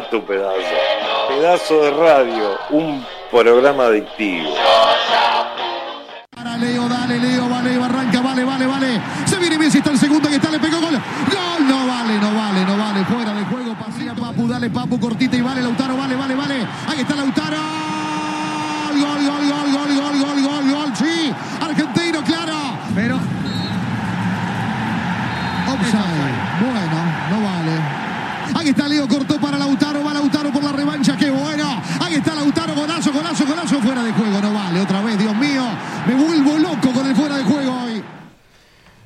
[0.00, 0.56] Tu pedazo.
[1.28, 4.54] Pedazo de radio, un programa adictivo.
[6.34, 9.00] Para Leo, dale, Leo, vale, arranca, vale, vale, vale.
[9.26, 10.94] Se viene Messi, está el segundo que está, le pegó gol.
[10.94, 13.04] Gol, no vale, no vale, no vale.
[13.04, 16.66] Fuera de juego, pasea Papu, dale Papu, cortita y vale, Lautaro, vale, vale, vale.
[16.88, 17.58] Ahí está Lautaro.
[18.92, 21.34] Gol, gol, gol, gol, gol, gol, gol, gol, sí.
[21.60, 22.78] Argentino, claro.
[22.94, 23.16] Pero.
[25.68, 26.32] Offside.
[26.60, 26.98] Bueno,
[27.30, 28.02] no vale.
[28.54, 31.80] Ahí está Leo, cortó para Lautaro, va Lautaro por la revancha, qué bueno.
[32.00, 35.64] Ahí está Lautaro, golazo, golazo, golazo, fuera de juego, no vale, otra vez, Dios mío.
[36.06, 38.02] Me vuelvo loco con el fuera de juego hoy.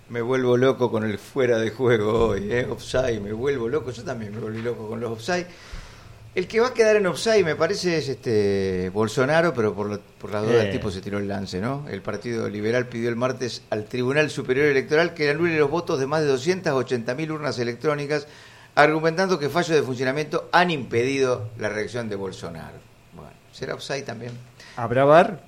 [0.08, 2.66] Me vuelvo loco con el fuera de juego hoy, ¿eh?
[2.70, 3.90] Offside, me vuelvo loco.
[3.90, 5.46] Yo también me volví loco con los offside.
[6.34, 9.98] El que va a quedar en offside me parece es este Bolsonaro, pero por, lo-
[9.98, 10.66] por la duda Eh.
[10.66, 11.86] el tipo se tiró el lance, ¿no?
[11.88, 16.06] El Partido Liberal pidió el martes al Tribunal Superior Electoral que anule los votos de
[16.06, 18.26] más de 280.000 urnas electrónicas,
[18.74, 22.76] argumentando que fallos de funcionamiento han impedido la reacción de Bolsonaro.
[23.14, 24.32] Bueno, ¿será offside también?
[24.76, 25.40] ¿Habrá bar?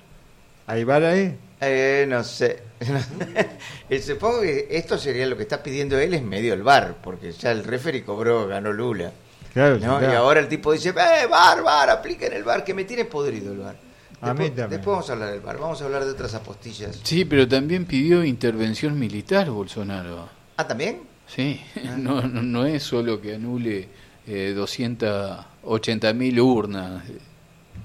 [0.65, 1.37] ¿Hay bar ahí?
[1.61, 2.63] Eh, no sé.
[3.89, 7.31] Eh, Supongo que esto sería lo que está pidiendo él es medio el bar, porque
[7.31, 9.11] ya el referee cobró, ganó Lula.
[9.53, 9.97] Claro, ¿no?
[9.97, 10.13] claro.
[10.13, 10.93] Y ahora el tipo dice, eh,
[11.27, 13.75] bar, bar, apliquen el bar, que me tiene podrido el bar.
[14.21, 14.69] A mí Después, también.
[14.69, 16.99] después vamos a hablar del bar, vamos a hablar de otras apostillas.
[17.03, 20.29] Sí, pero también pidió intervención militar Bolsonaro.
[20.57, 21.01] Ah, ¿también?
[21.27, 21.59] Sí,
[21.97, 23.87] no, no, no es solo que anule
[24.27, 27.03] eh, 280 mil urnas.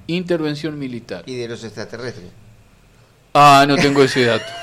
[0.07, 1.23] Intervención militar.
[1.27, 2.27] Y de los extraterrestres.
[3.35, 4.45] Ah, no tengo ese dato.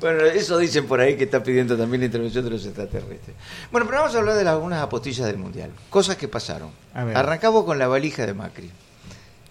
[0.00, 3.34] Bueno, eso dicen por ahí que está pidiendo también la intervención de los extraterrestres.
[3.72, 5.70] Bueno, pero vamos a hablar de las- algunas apostillas del Mundial.
[5.90, 6.70] Cosas que pasaron.
[6.94, 7.16] A ver.
[7.16, 8.70] Arrancamos con la valija de Macri.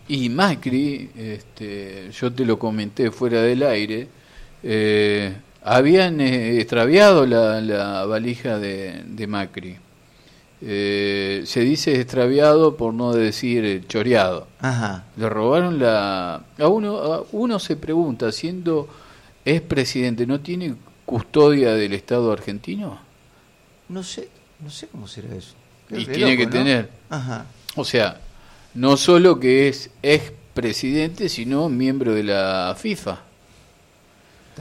[0.07, 4.07] Y Macri, este, yo te lo comenté fuera del aire,
[4.63, 5.33] eh,
[5.63, 9.77] habían eh, extraviado la, la valija de, de Macri.
[10.67, 14.47] Eh, se dice extraviado por no decir eh, choreado.
[14.59, 15.05] Ajá.
[15.15, 16.43] Le robaron la...
[16.57, 18.89] A uno, a uno se pregunta, siendo
[19.45, 22.97] es presidente, ¿no tiene custodia del Estado argentino?
[23.89, 24.27] No sé,
[24.63, 25.53] no sé cómo será eso.
[25.87, 26.51] Qué Y tiene loco, que ¿no?
[26.51, 26.89] tener.
[27.11, 27.45] Ajá.
[27.75, 28.19] O sea,
[28.73, 33.19] no solo que es ex presidente, sino miembro de la FIFA.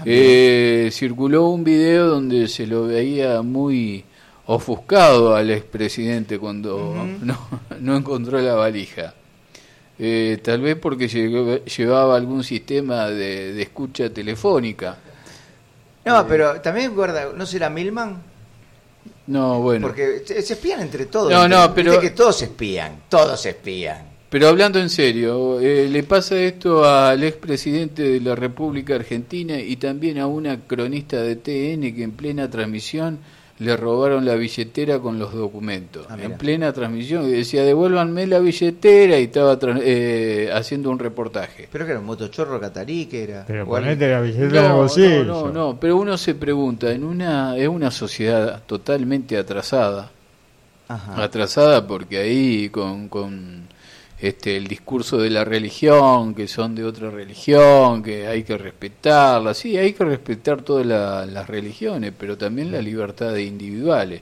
[0.04, 4.04] Eh, circuló un video donde se lo veía muy
[4.46, 7.38] ofuscado al expresidente cuando no,
[7.80, 9.14] no encontró la valija.
[9.98, 14.96] Eh, tal vez porque llevaba algún sistema de, de escucha telefónica.
[16.04, 18.20] No, pero también guarda, ¿no será Milman?
[19.26, 19.86] No, bueno.
[19.86, 21.30] Porque se, se espían entre todos.
[21.32, 24.12] No, entre- no, viste pero- que todos se espían, todos se espían.
[24.28, 29.76] Pero hablando en serio, eh, le pasa esto al expresidente de la República Argentina y
[29.76, 33.20] también a una cronista de TN que en plena transmisión
[33.58, 36.06] le robaron la billetera con los documentos.
[36.10, 41.68] Ah, en plena transmisión, y decía, devuélvanme la billetera y estaba eh, haciendo un reportaje.
[41.70, 43.44] Pero que era un motochorro catarí, que era.
[43.46, 45.24] Pero ponete la billetera en el No, bolsillo.
[45.24, 50.10] no, no, no, pero uno se pregunta, en una, es una sociedad totalmente atrasada,
[50.88, 51.22] Ajá.
[51.22, 53.68] atrasada porque ahí con, con
[54.28, 59.52] este el discurso de la religión, que son de otra religión, que hay que respetarla,
[59.54, 64.20] sí, hay que respetar todas la- las religiones, pero también las libertades individuales.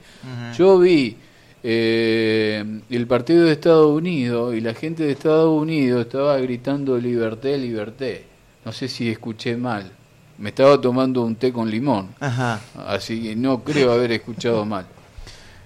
[0.57, 1.16] Yo vi
[1.64, 7.57] eh, el partido de Estados Unidos y la gente de Estados Unidos estaba gritando liberté,
[7.57, 8.24] liberté.
[8.64, 9.90] No sé si escuché mal.
[10.38, 12.09] Me estaba tomando un té con limón.
[12.18, 12.61] Ajá.
[12.86, 14.86] Así que no creo haber escuchado mal.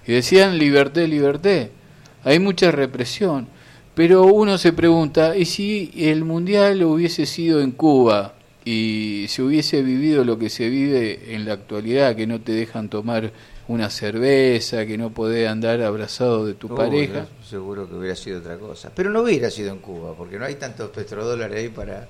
[0.05, 1.71] Y decían liberté, liberté.
[2.23, 3.47] hay mucha represión.
[3.97, 9.81] Pero uno se pregunta, ¿y si el Mundial hubiese sido en Cuba y se hubiese
[9.81, 13.33] vivido lo que se vive en la actualidad, que no te dejan tomar
[13.67, 17.21] una cerveza, que no podés andar abrazado de tu Uy, pareja?
[17.21, 18.91] no, seguro que hubiera sido otra cosa.
[18.93, 22.07] Pero no hubiera sido en Cuba, porque no hay tantos petrodólares ahí para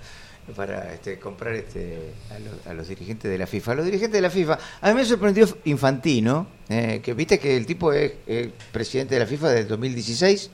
[0.55, 3.75] para este, comprar este, a, los, a los dirigentes de la FIFA.
[3.75, 7.65] Los dirigentes de la FIFA, a mí me sorprendió Infantino, eh, que viste que el
[7.65, 10.51] tipo es, es presidente de la FIFA desde el 2016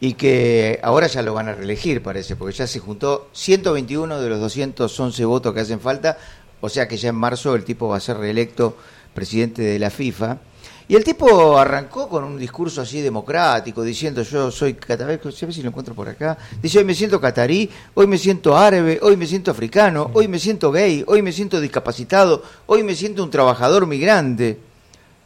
[0.00, 4.28] y que ahora ya lo van a reelegir, parece, porque ya se juntó 121 de
[4.28, 6.18] los 211 votos que hacen falta,
[6.60, 8.76] o sea que ya en marzo el tipo va a ser reelecto
[9.14, 10.38] presidente de la FIFA.
[10.86, 15.18] Y el tipo arrancó con un discurso así democrático, diciendo yo soy catarí,
[15.50, 19.16] si lo encuentro por acá, dice hoy me siento catarí, hoy me siento árabe, hoy
[19.16, 23.30] me siento africano, hoy me siento gay, hoy me siento discapacitado, hoy me siento un
[23.30, 24.58] trabajador migrante.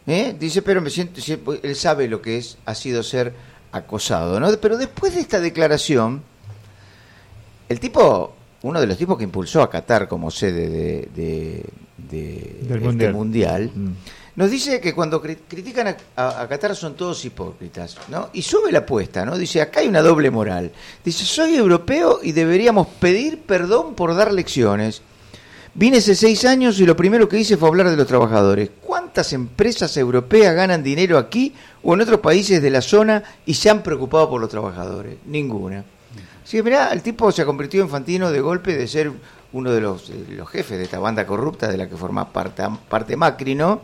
[0.06, 0.34] ¿Eh?
[0.38, 1.20] Dice, pero me siento,
[1.62, 3.34] él sabe lo que es, ha sido ser
[3.72, 4.48] acosado, ¿no?
[4.60, 6.22] Pero después de esta declaración,
[7.68, 11.64] el tipo, uno de los tipos que impulsó a Qatar como sede de, de,
[11.98, 13.12] de Del este mundial.
[13.12, 13.90] mundial, Mm.
[14.36, 18.30] nos dice que cuando cri- critican a, a- a Qatar son todos hipócritas, ¿no?
[18.32, 19.36] Y sube la apuesta, ¿no?
[19.36, 20.70] Dice, acá hay una doble moral.
[21.04, 25.02] Dice, soy europeo y deberíamos pedir perdón por dar lecciones.
[25.74, 28.70] Vine hace seis años y lo primero que hice fue hablar de los trabajadores.
[28.84, 33.70] ¿Cuántas empresas europeas ganan dinero aquí o en otros países de la zona y se
[33.70, 35.16] han preocupado por los trabajadores?
[35.26, 35.84] Ninguna.
[36.42, 39.12] Así que mirá, el tipo se ha convertido en Fantino de golpe de ser
[39.52, 42.62] uno de los, de los jefes de esta banda corrupta de la que forma parte,
[42.88, 43.82] parte Macri, ¿no?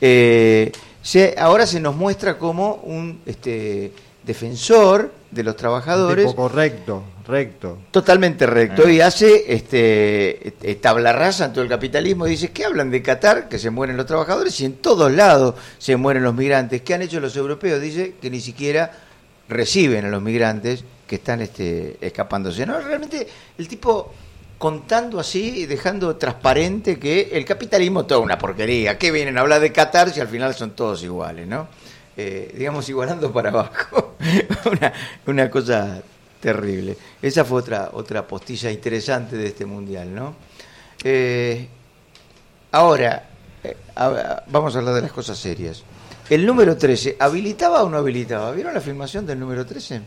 [0.00, 0.72] Eh,
[1.02, 3.92] se- ahora se nos muestra como un este,
[4.24, 6.26] defensor de los trabajadores.
[6.26, 7.78] Tipo correcto, recto.
[7.90, 8.82] Totalmente recto.
[8.86, 8.90] Ah.
[8.90, 12.26] Y hace este tabla rasa en todo el capitalismo.
[12.26, 15.54] Y dice que hablan de Qatar, que se mueren los trabajadores, y en todos lados
[15.78, 16.82] se mueren los migrantes.
[16.82, 17.80] ¿Qué han hecho los europeos?
[17.80, 18.90] Dice que ni siquiera
[19.48, 22.64] reciben a los migrantes que están este, escapándose.
[22.64, 22.80] ¿no?
[22.80, 23.26] Realmente
[23.58, 24.12] el tipo
[24.58, 28.96] contando así y dejando transparente que el capitalismo es toda una porquería.
[28.98, 31.48] ¿Qué vienen a hablar de Qatar si al final son todos iguales?
[31.48, 31.68] ¿no?
[32.16, 34.16] Eh, digamos, igualando para abajo.
[34.70, 34.92] una,
[35.26, 36.02] una cosa
[36.40, 36.96] terrible.
[37.20, 40.34] Esa fue otra, otra postilla interesante de este mundial, ¿no?
[41.04, 41.66] Eh,
[42.72, 43.28] ahora,
[43.62, 43.76] eh,
[44.48, 45.84] vamos a hablar de las cosas serias.
[46.28, 48.52] El número 13, ¿habilitaba o no habilitaba?
[48.52, 50.00] ¿Vieron la filmación del número 13?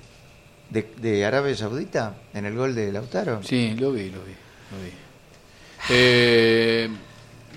[0.70, 3.44] De, de Arabia Saudita en el gol de Lautaro.
[3.44, 4.32] Sí, lo vi, lo vi.
[4.72, 4.92] Lo, vi.
[5.90, 6.90] Eh,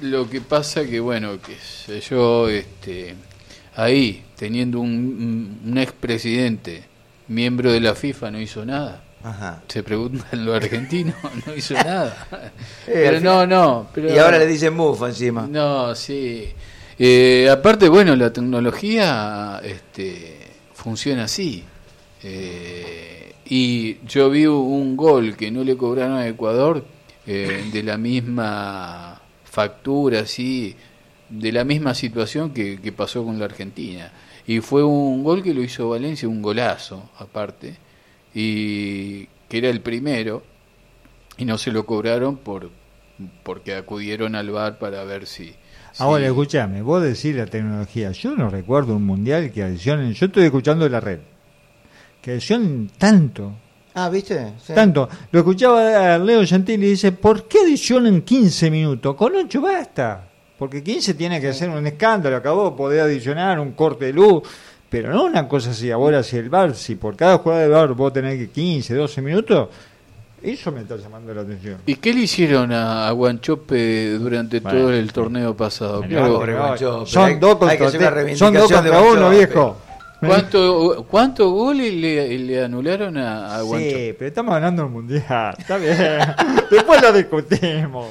[0.02, 3.14] lo que pasa que, bueno, que sé yo, este,
[3.76, 6.84] ahí, teniendo un, un expresidente,
[7.28, 9.02] miembro de la FIFA, no hizo nada.
[9.22, 9.62] Ajá.
[9.66, 11.14] Se preguntan los argentinos,
[11.46, 12.28] no hizo nada.
[12.86, 13.88] Eh, pero al no, no.
[13.92, 15.46] Pero, y ahora le dicen mufa encima.
[15.46, 16.48] No, sí.
[16.98, 20.38] Eh, aparte, bueno, la tecnología este,
[20.74, 21.64] funciona así.
[22.22, 26.84] Eh, y yo vi un gol que no le cobraron a Ecuador
[27.26, 30.74] eh, de la misma factura, así,
[31.28, 34.12] de la misma situación que, que pasó con la Argentina.
[34.46, 37.76] Y fue un gol que lo hizo Valencia, un golazo aparte,
[38.34, 40.42] y que era el primero,
[41.36, 42.70] y no se lo cobraron por
[43.42, 45.54] porque acudieron al bar para ver si...
[45.98, 48.12] Ahora, si- escúchame, vos decís la tecnología.
[48.12, 50.12] Yo no recuerdo un mundial que adicionen.
[50.12, 51.20] Yo estoy escuchando la red.
[52.20, 53.54] Que adicionen tanto.
[53.94, 54.52] Ah, ¿viste?
[54.62, 54.74] Sí.
[54.74, 55.08] Tanto.
[55.32, 59.16] Lo escuchaba a Leo Gentili y dice: ¿Por qué adicionan 15 minutos?
[59.16, 60.28] Con 8 basta.
[60.58, 62.36] Porque 15 tiene que ser un escándalo.
[62.36, 64.42] Acabó, poder adicionar un corte de luz.
[64.88, 65.90] Pero no una cosa así.
[65.90, 69.20] Ahora, si el bar, si por cada jugada de bar vos tenés que 15, 12
[69.20, 69.68] minutos,
[70.42, 71.78] eso me está llamando la atención.
[71.86, 76.02] ¿Y qué le hicieron a, a Guanchope durante Bueno, todo el torneo pasado?
[76.02, 77.10] Claro, Guanchope.
[77.10, 79.36] son Hay- dos hay que contra- hacer una son dos contra uno, Guanchope.
[79.36, 79.76] viejo.
[80.20, 83.90] ¿Cuánto- ¿Cuántos goles le, le anularon a, a Guanchope?
[84.10, 85.54] Sí, pero estamos ganando el mundial.
[85.58, 85.96] Está bien.
[86.70, 88.06] Después lo discutimos.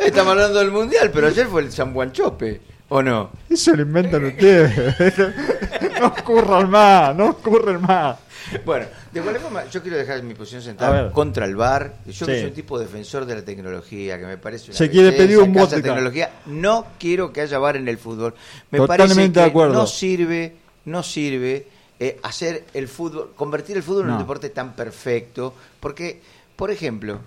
[0.00, 3.30] Estamos hablando del mundial, pero ayer fue el San Guanchope, ¿o no?
[3.50, 4.72] Eso lo inventan ustedes.
[6.00, 8.16] no ocurran más, no ocurren más.
[8.64, 11.94] Bueno, de cualquier forma, yo quiero dejar mi posición sentada contra el VAR.
[12.06, 12.40] Yo que Sí.
[12.40, 15.38] soy un tipo defensor de la tecnología, que me parece una Se quiere belleza, pedir
[15.38, 15.76] un que acá.
[15.82, 16.30] tecnología.
[16.46, 18.34] No quiero que haya VAR en el fútbol.
[18.70, 19.74] Me Totalmente parece que de acuerdo.
[19.74, 20.56] no sirve,
[20.86, 21.66] no sirve
[22.00, 26.20] eh, hacer el fútbol, convertir el fútbol en un deporte tan perfecto, porque,
[26.56, 27.20] por ejemplo,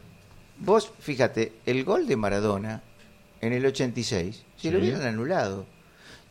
[0.59, 2.81] vos fíjate, el gol de Maradona
[3.41, 5.65] en el 86, si lo hubieran anulado,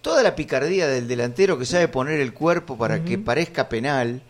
[0.03, 4.23] toda la picardía del delantero que sabe poner el cuerpo para que parezca penal,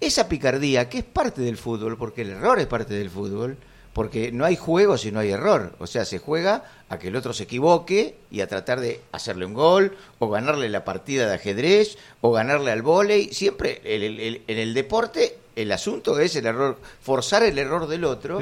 [0.00, 3.56] esa picardía, que es parte del fútbol, porque el error es parte del fútbol,
[3.92, 5.76] porque no hay juego si no hay error.
[5.78, 9.44] O sea, se juega a que el otro se equivoque y a tratar de hacerle
[9.46, 13.32] un gol, o ganarle la partida de ajedrez, o ganarle al vóley.
[13.32, 17.86] Siempre el- el- el- en el deporte el asunto es el error, forzar el error
[17.86, 18.40] del otro.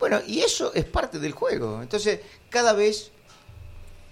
[0.00, 1.80] Bueno, y eso es parte del juego.
[1.82, 3.12] Entonces, cada vez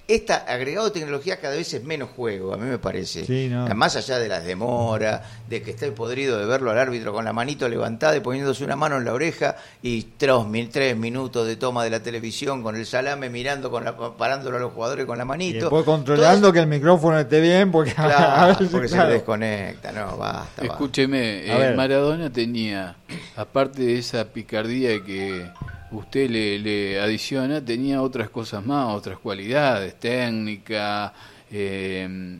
[0.06, 3.26] esta agregado de tecnología cada vez es menos juego, a mí me parece.
[3.26, 3.66] Sí, no.
[3.74, 5.20] Más allá de las demoras,
[5.50, 8.74] de que esté podrido de verlo al árbitro con la manito levantada y poniéndose una
[8.74, 10.34] mano en la oreja y tres,
[10.72, 14.60] tres minutos de toma de la televisión con el salame mirando, con la, parándolo a
[14.60, 15.60] los jugadores con la Y manito.
[15.66, 20.16] después controlando que el micrófono esté bien, porque a Claro, veces, porque se desconecta, no,
[20.16, 20.64] basta.
[20.64, 21.74] Escúcheme, eh.
[21.76, 22.96] Maradona tenía,
[23.36, 25.50] aparte de esa picardía que
[25.92, 31.12] usted le, le adiciona, tenía otras cosas más, otras cualidades, técnica,
[31.50, 32.38] eh,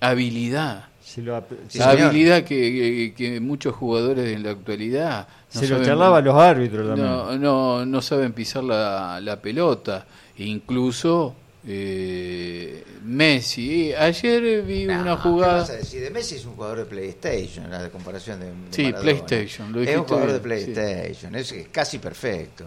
[0.00, 0.86] habilidad.
[1.02, 2.08] Se lo ap- sí, La señor.
[2.08, 6.86] habilidad que, que- que muchos jugadores en la actualidad Se lo charlaba a los árbitros
[6.86, 7.06] también.
[7.06, 10.06] No, no, no saben pisar la, la pelota.
[10.38, 11.34] Incluso
[11.66, 13.92] eh, Messi.
[13.92, 15.58] Ayer vi No, una ¿qué jugada.
[15.58, 16.02] vas a decir?
[16.02, 19.02] De Messi es un jugador de PlayStation, la comparación de, de Sí, Maradona.
[19.02, 20.42] PlayStation, lo Es un jugador de sí.
[20.42, 22.64] PlayStation, es, es casi perfecto.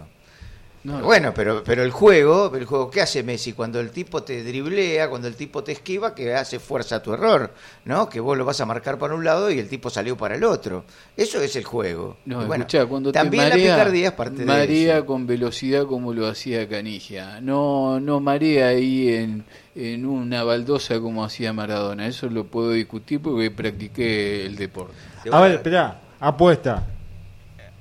[0.86, 3.54] No, bueno, pero, pero el juego, el juego, ¿qué hace Messi?
[3.54, 7.12] Cuando el tipo te driblea, cuando el tipo te esquiva, que hace fuerza a tu
[7.12, 7.52] error,
[7.84, 8.08] ¿no?
[8.08, 10.44] Que vos lo vas a marcar para un lado y el tipo salió para el
[10.44, 10.84] otro.
[11.16, 12.18] Eso es el juego.
[12.24, 15.06] No, Y bueno, escuchá, cuando también te marea, la picardía es parte de marea eso.
[15.06, 17.40] con velocidad como lo hacía Canigia.
[17.40, 22.06] No, no marea ahí en, en una baldosa como hacía Maradona.
[22.06, 24.94] Eso lo puedo discutir porque practiqué el deporte.
[25.32, 26.86] A ver, espera, apuesta.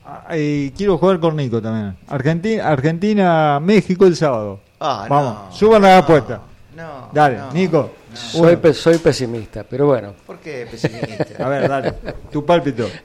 [0.08, 1.96] Ah, y quiero jugar con Nico también.
[2.08, 4.60] Argentina, Argentina, México el sábado.
[4.80, 6.42] Ah, Vamos, no, suban la apuesta.
[6.76, 7.92] no, dale, no, Nico.
[8.14, 10.14] Soy, pe- soy pesimista, pero bueno.
[10.26, 11.26] ¿Por qué pesimista?
[11.46, 11.94] A ver, dale.
[12.32, 12.88] Tu pálpito.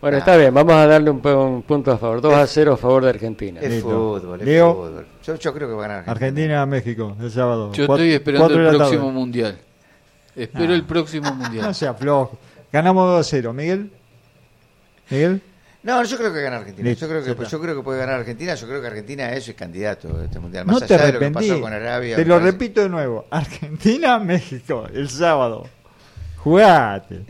[0.00, 2.20] Bueno, está bien, vamos a darle un, pu- un punto a favor.
[2.20, 3.58] 2 a 0 a favor de Argentina.
[3.60, 3.88] Es Listo.
[4.20, 4.72] fútbol, es Leo.
[4.72, 5.06] fútbol.
[5.24, 6.62] Yo, yo creo que va a ganar Argentina.
[6.62, 7.72] Argentina, México, el sábado.
[7.72, 9.12] Yo Cuatro- estoy esperando cuatro el próximo tarde.
[9.18, 9.58] mundial.
[10.36, 10.76] Espero Ah.
[10.76, 11.64] el próximo mundial.
[11.66, 12.38] No sea flojo.
[12.72, 13.52] Ganamos 2 a 0.
[13.52, 13.90] Miguel.
[15.10, 15.42] Miguel.
[15.82, 16.92] No, yo creo que gana Argentina.
[16.92, 17.44] Yo creo que está.
[17.44, 18.54] yo creo que puede ganar Argentina.
[18.54, 20.66] Yo creo que Argentina es el candidato a este mundial.
[20.66, 21.48] No Más te allá de lo que arrepentí.
[21.50, 22.16] pasó con Arabia.
[22.16, 23.26] Te lo parece- repito de nuevo.
[23.30, 25.66] Argentina, México, el sábado.
[26.38, 27.24] Jugate.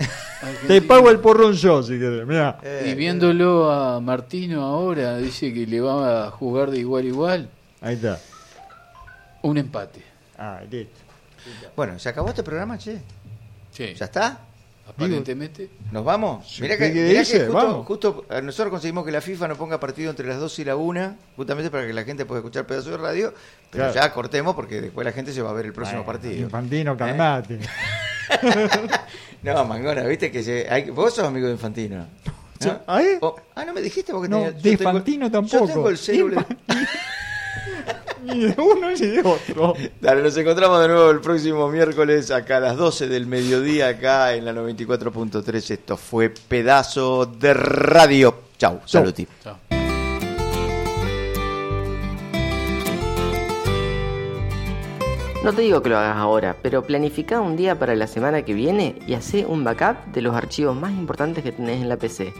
[0.66, 2.26] Te pago el porrón yo si querés.
[2.26, 2.59] Mirá.
[2.86, 7.51] Y viéndolo a Martino ahora, dice que le va a jugar de igual a igual.
[7.80, 8.18] Ahí está.
[9.42, 10.03] Un empate.
[10.36, 10.99] Ah, listo.
[11.76, 12.99] Bueno, ¿se acabó este programa, che?
[13.72, 13.94] Sí.
[13.94, 14.40] ¿Ya está?
[14.89, 15.68] Aparentemente.
[15.93, 16.59] ¿Nos vamos?
[16.61, 17.32] Mirá ¿qué que, mirá irse?
[17.39, 17.86] que justo, Vamos.
[17.86, 20.76] justo, eh, nosotros conseguimos que la FIFA no ponga partido entre las 2 y la
[20.76, 23.32] 1, justamente para que la gente pueda escuchar pedazos de radio,
[23.70, 23.95] pero Claro.
[23.95, 26.34] ya cortemos porque después la gente se va a ver el próximo partido.
[26.43, 27.59] Infantino, calmate.
[29.43, 32.07] No, Mangona, viste que se- hay- vos sos amigo de Infantino.
[32.64, 32.80] ¿no?
[32.89, 33.18] ¿Ah, eh?
[33.20, 35.66] Oh, ah, no me dijiste porque No, tenía- de yo tengo- Infantino Yo tampoco.
[35.66, 36.47] tengo el celular.
[38.35, 39.74] Ni de uno ni de otro.
[40.01, 44.35] Dale, nos encontramos de nuevo el próximo miércoles acá a las 12 del mediodía acá
[44.35, 45.70] en la 94.3.
[45.70, 48.35] Esto fue Pedazo de Radio.
[48.59, 49.26] Chau, saluti.
[55.45, 58.53] No te digo que lo hagas ahora, pero planifica un día para la semana que
[58.53, 62.35] viene y hace un backup de los archivos más importantes que tenés en la PC.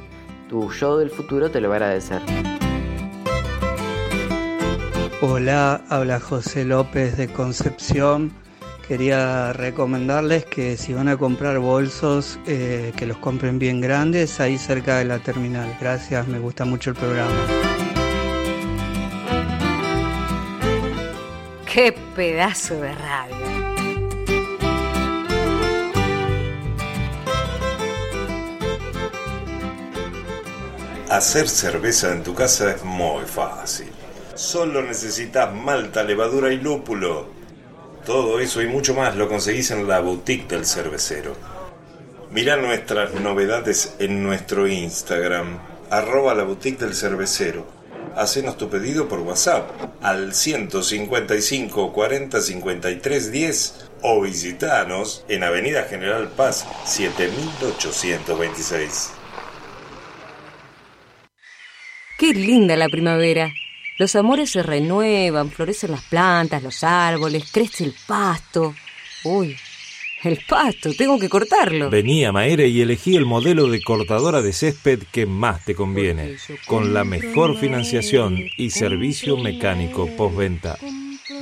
[0.51, 2.21] Tu yo del futuro te lo va a agradecer.
[5.21, 8.33] Hola, habla José López de Concepción.
[8.87, 14.57] Quería recomendarles que si van a comprar bolsos, eh, que los compren bien grandes ahí
[14.59, 15.77] cerca de la terminal.
[15.81, 17.35] Gracias, me gusta mucho el programa.
[21.67, 23.37] ¡Qué pedazo de radio!
[31.11, 33.88] Hacer cerveza en tu casa es muy fácil.
[34.39, 37.27] Solo necesitas malta, levadura y lúpulo.
[38.07, 41.35] Todo eso y mucho más lo conseguís en la boutique del cervecero.
[42.31, 45.59] Mira nuestras novedades en nuestro Instagram,
[45.91, 47.67] arroba la boutique del cervecero.
[48.15, 49.69] Hacenos tu pedido por WhatsApp
[50.03, 59.11] al 155 40 53 10 o visitanos en Avenida General Paz 7826.
[62.19, 63.53] ¡Qué linda la primavera!
[63.99, 68.73] Los amores se renuevan, florecen las plantas, los árboles, crece el pasto.
[69.25, 69.57] Uy,
[70.23, 71.91] el pasto, tengo que cortarlo.
[71.91, 76.37] Vení a Maere y elegí el modelo de cortadora de césped que más te conviene,
[76.69, 80.79] con la mejor financiación y servicio mecánico postventa.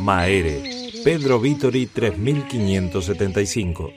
[0.01, 0.63] Maere,
[1.05, 3.93] Pedro Vitori 3575.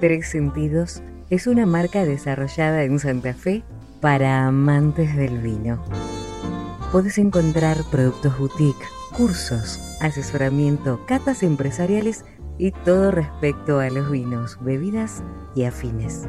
[0.00, 3.64] Tres Sentidos es una marca desarrollada en Santa Fe
[4.00, 5.82] para amantes del vino.
[6.92, 8.84] Puedes encontrar productos boutique,
[9.16, 12.24] cursos, asesoramiento, catas empresariales
[12.58, 15.22] y todo respecto a los vinos, bebidas
[15.54, 16.28] y afines.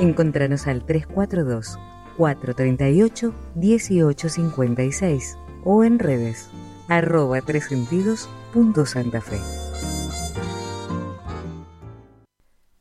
[0.00, 1.78] Encontranos al 342
[2.16, 6.50] 438 1856 o en redes
[6.88, 9.38] arroba tres sentidos punto Santa Fe.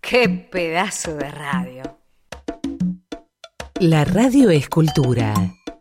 [0.02, 2.05] ¡Qué pedazo de radio!
[3.82, 5.34] La radio es cultura.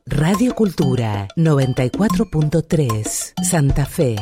[0.05, 4.16] Radio Cultura 94.3 Santa Fe.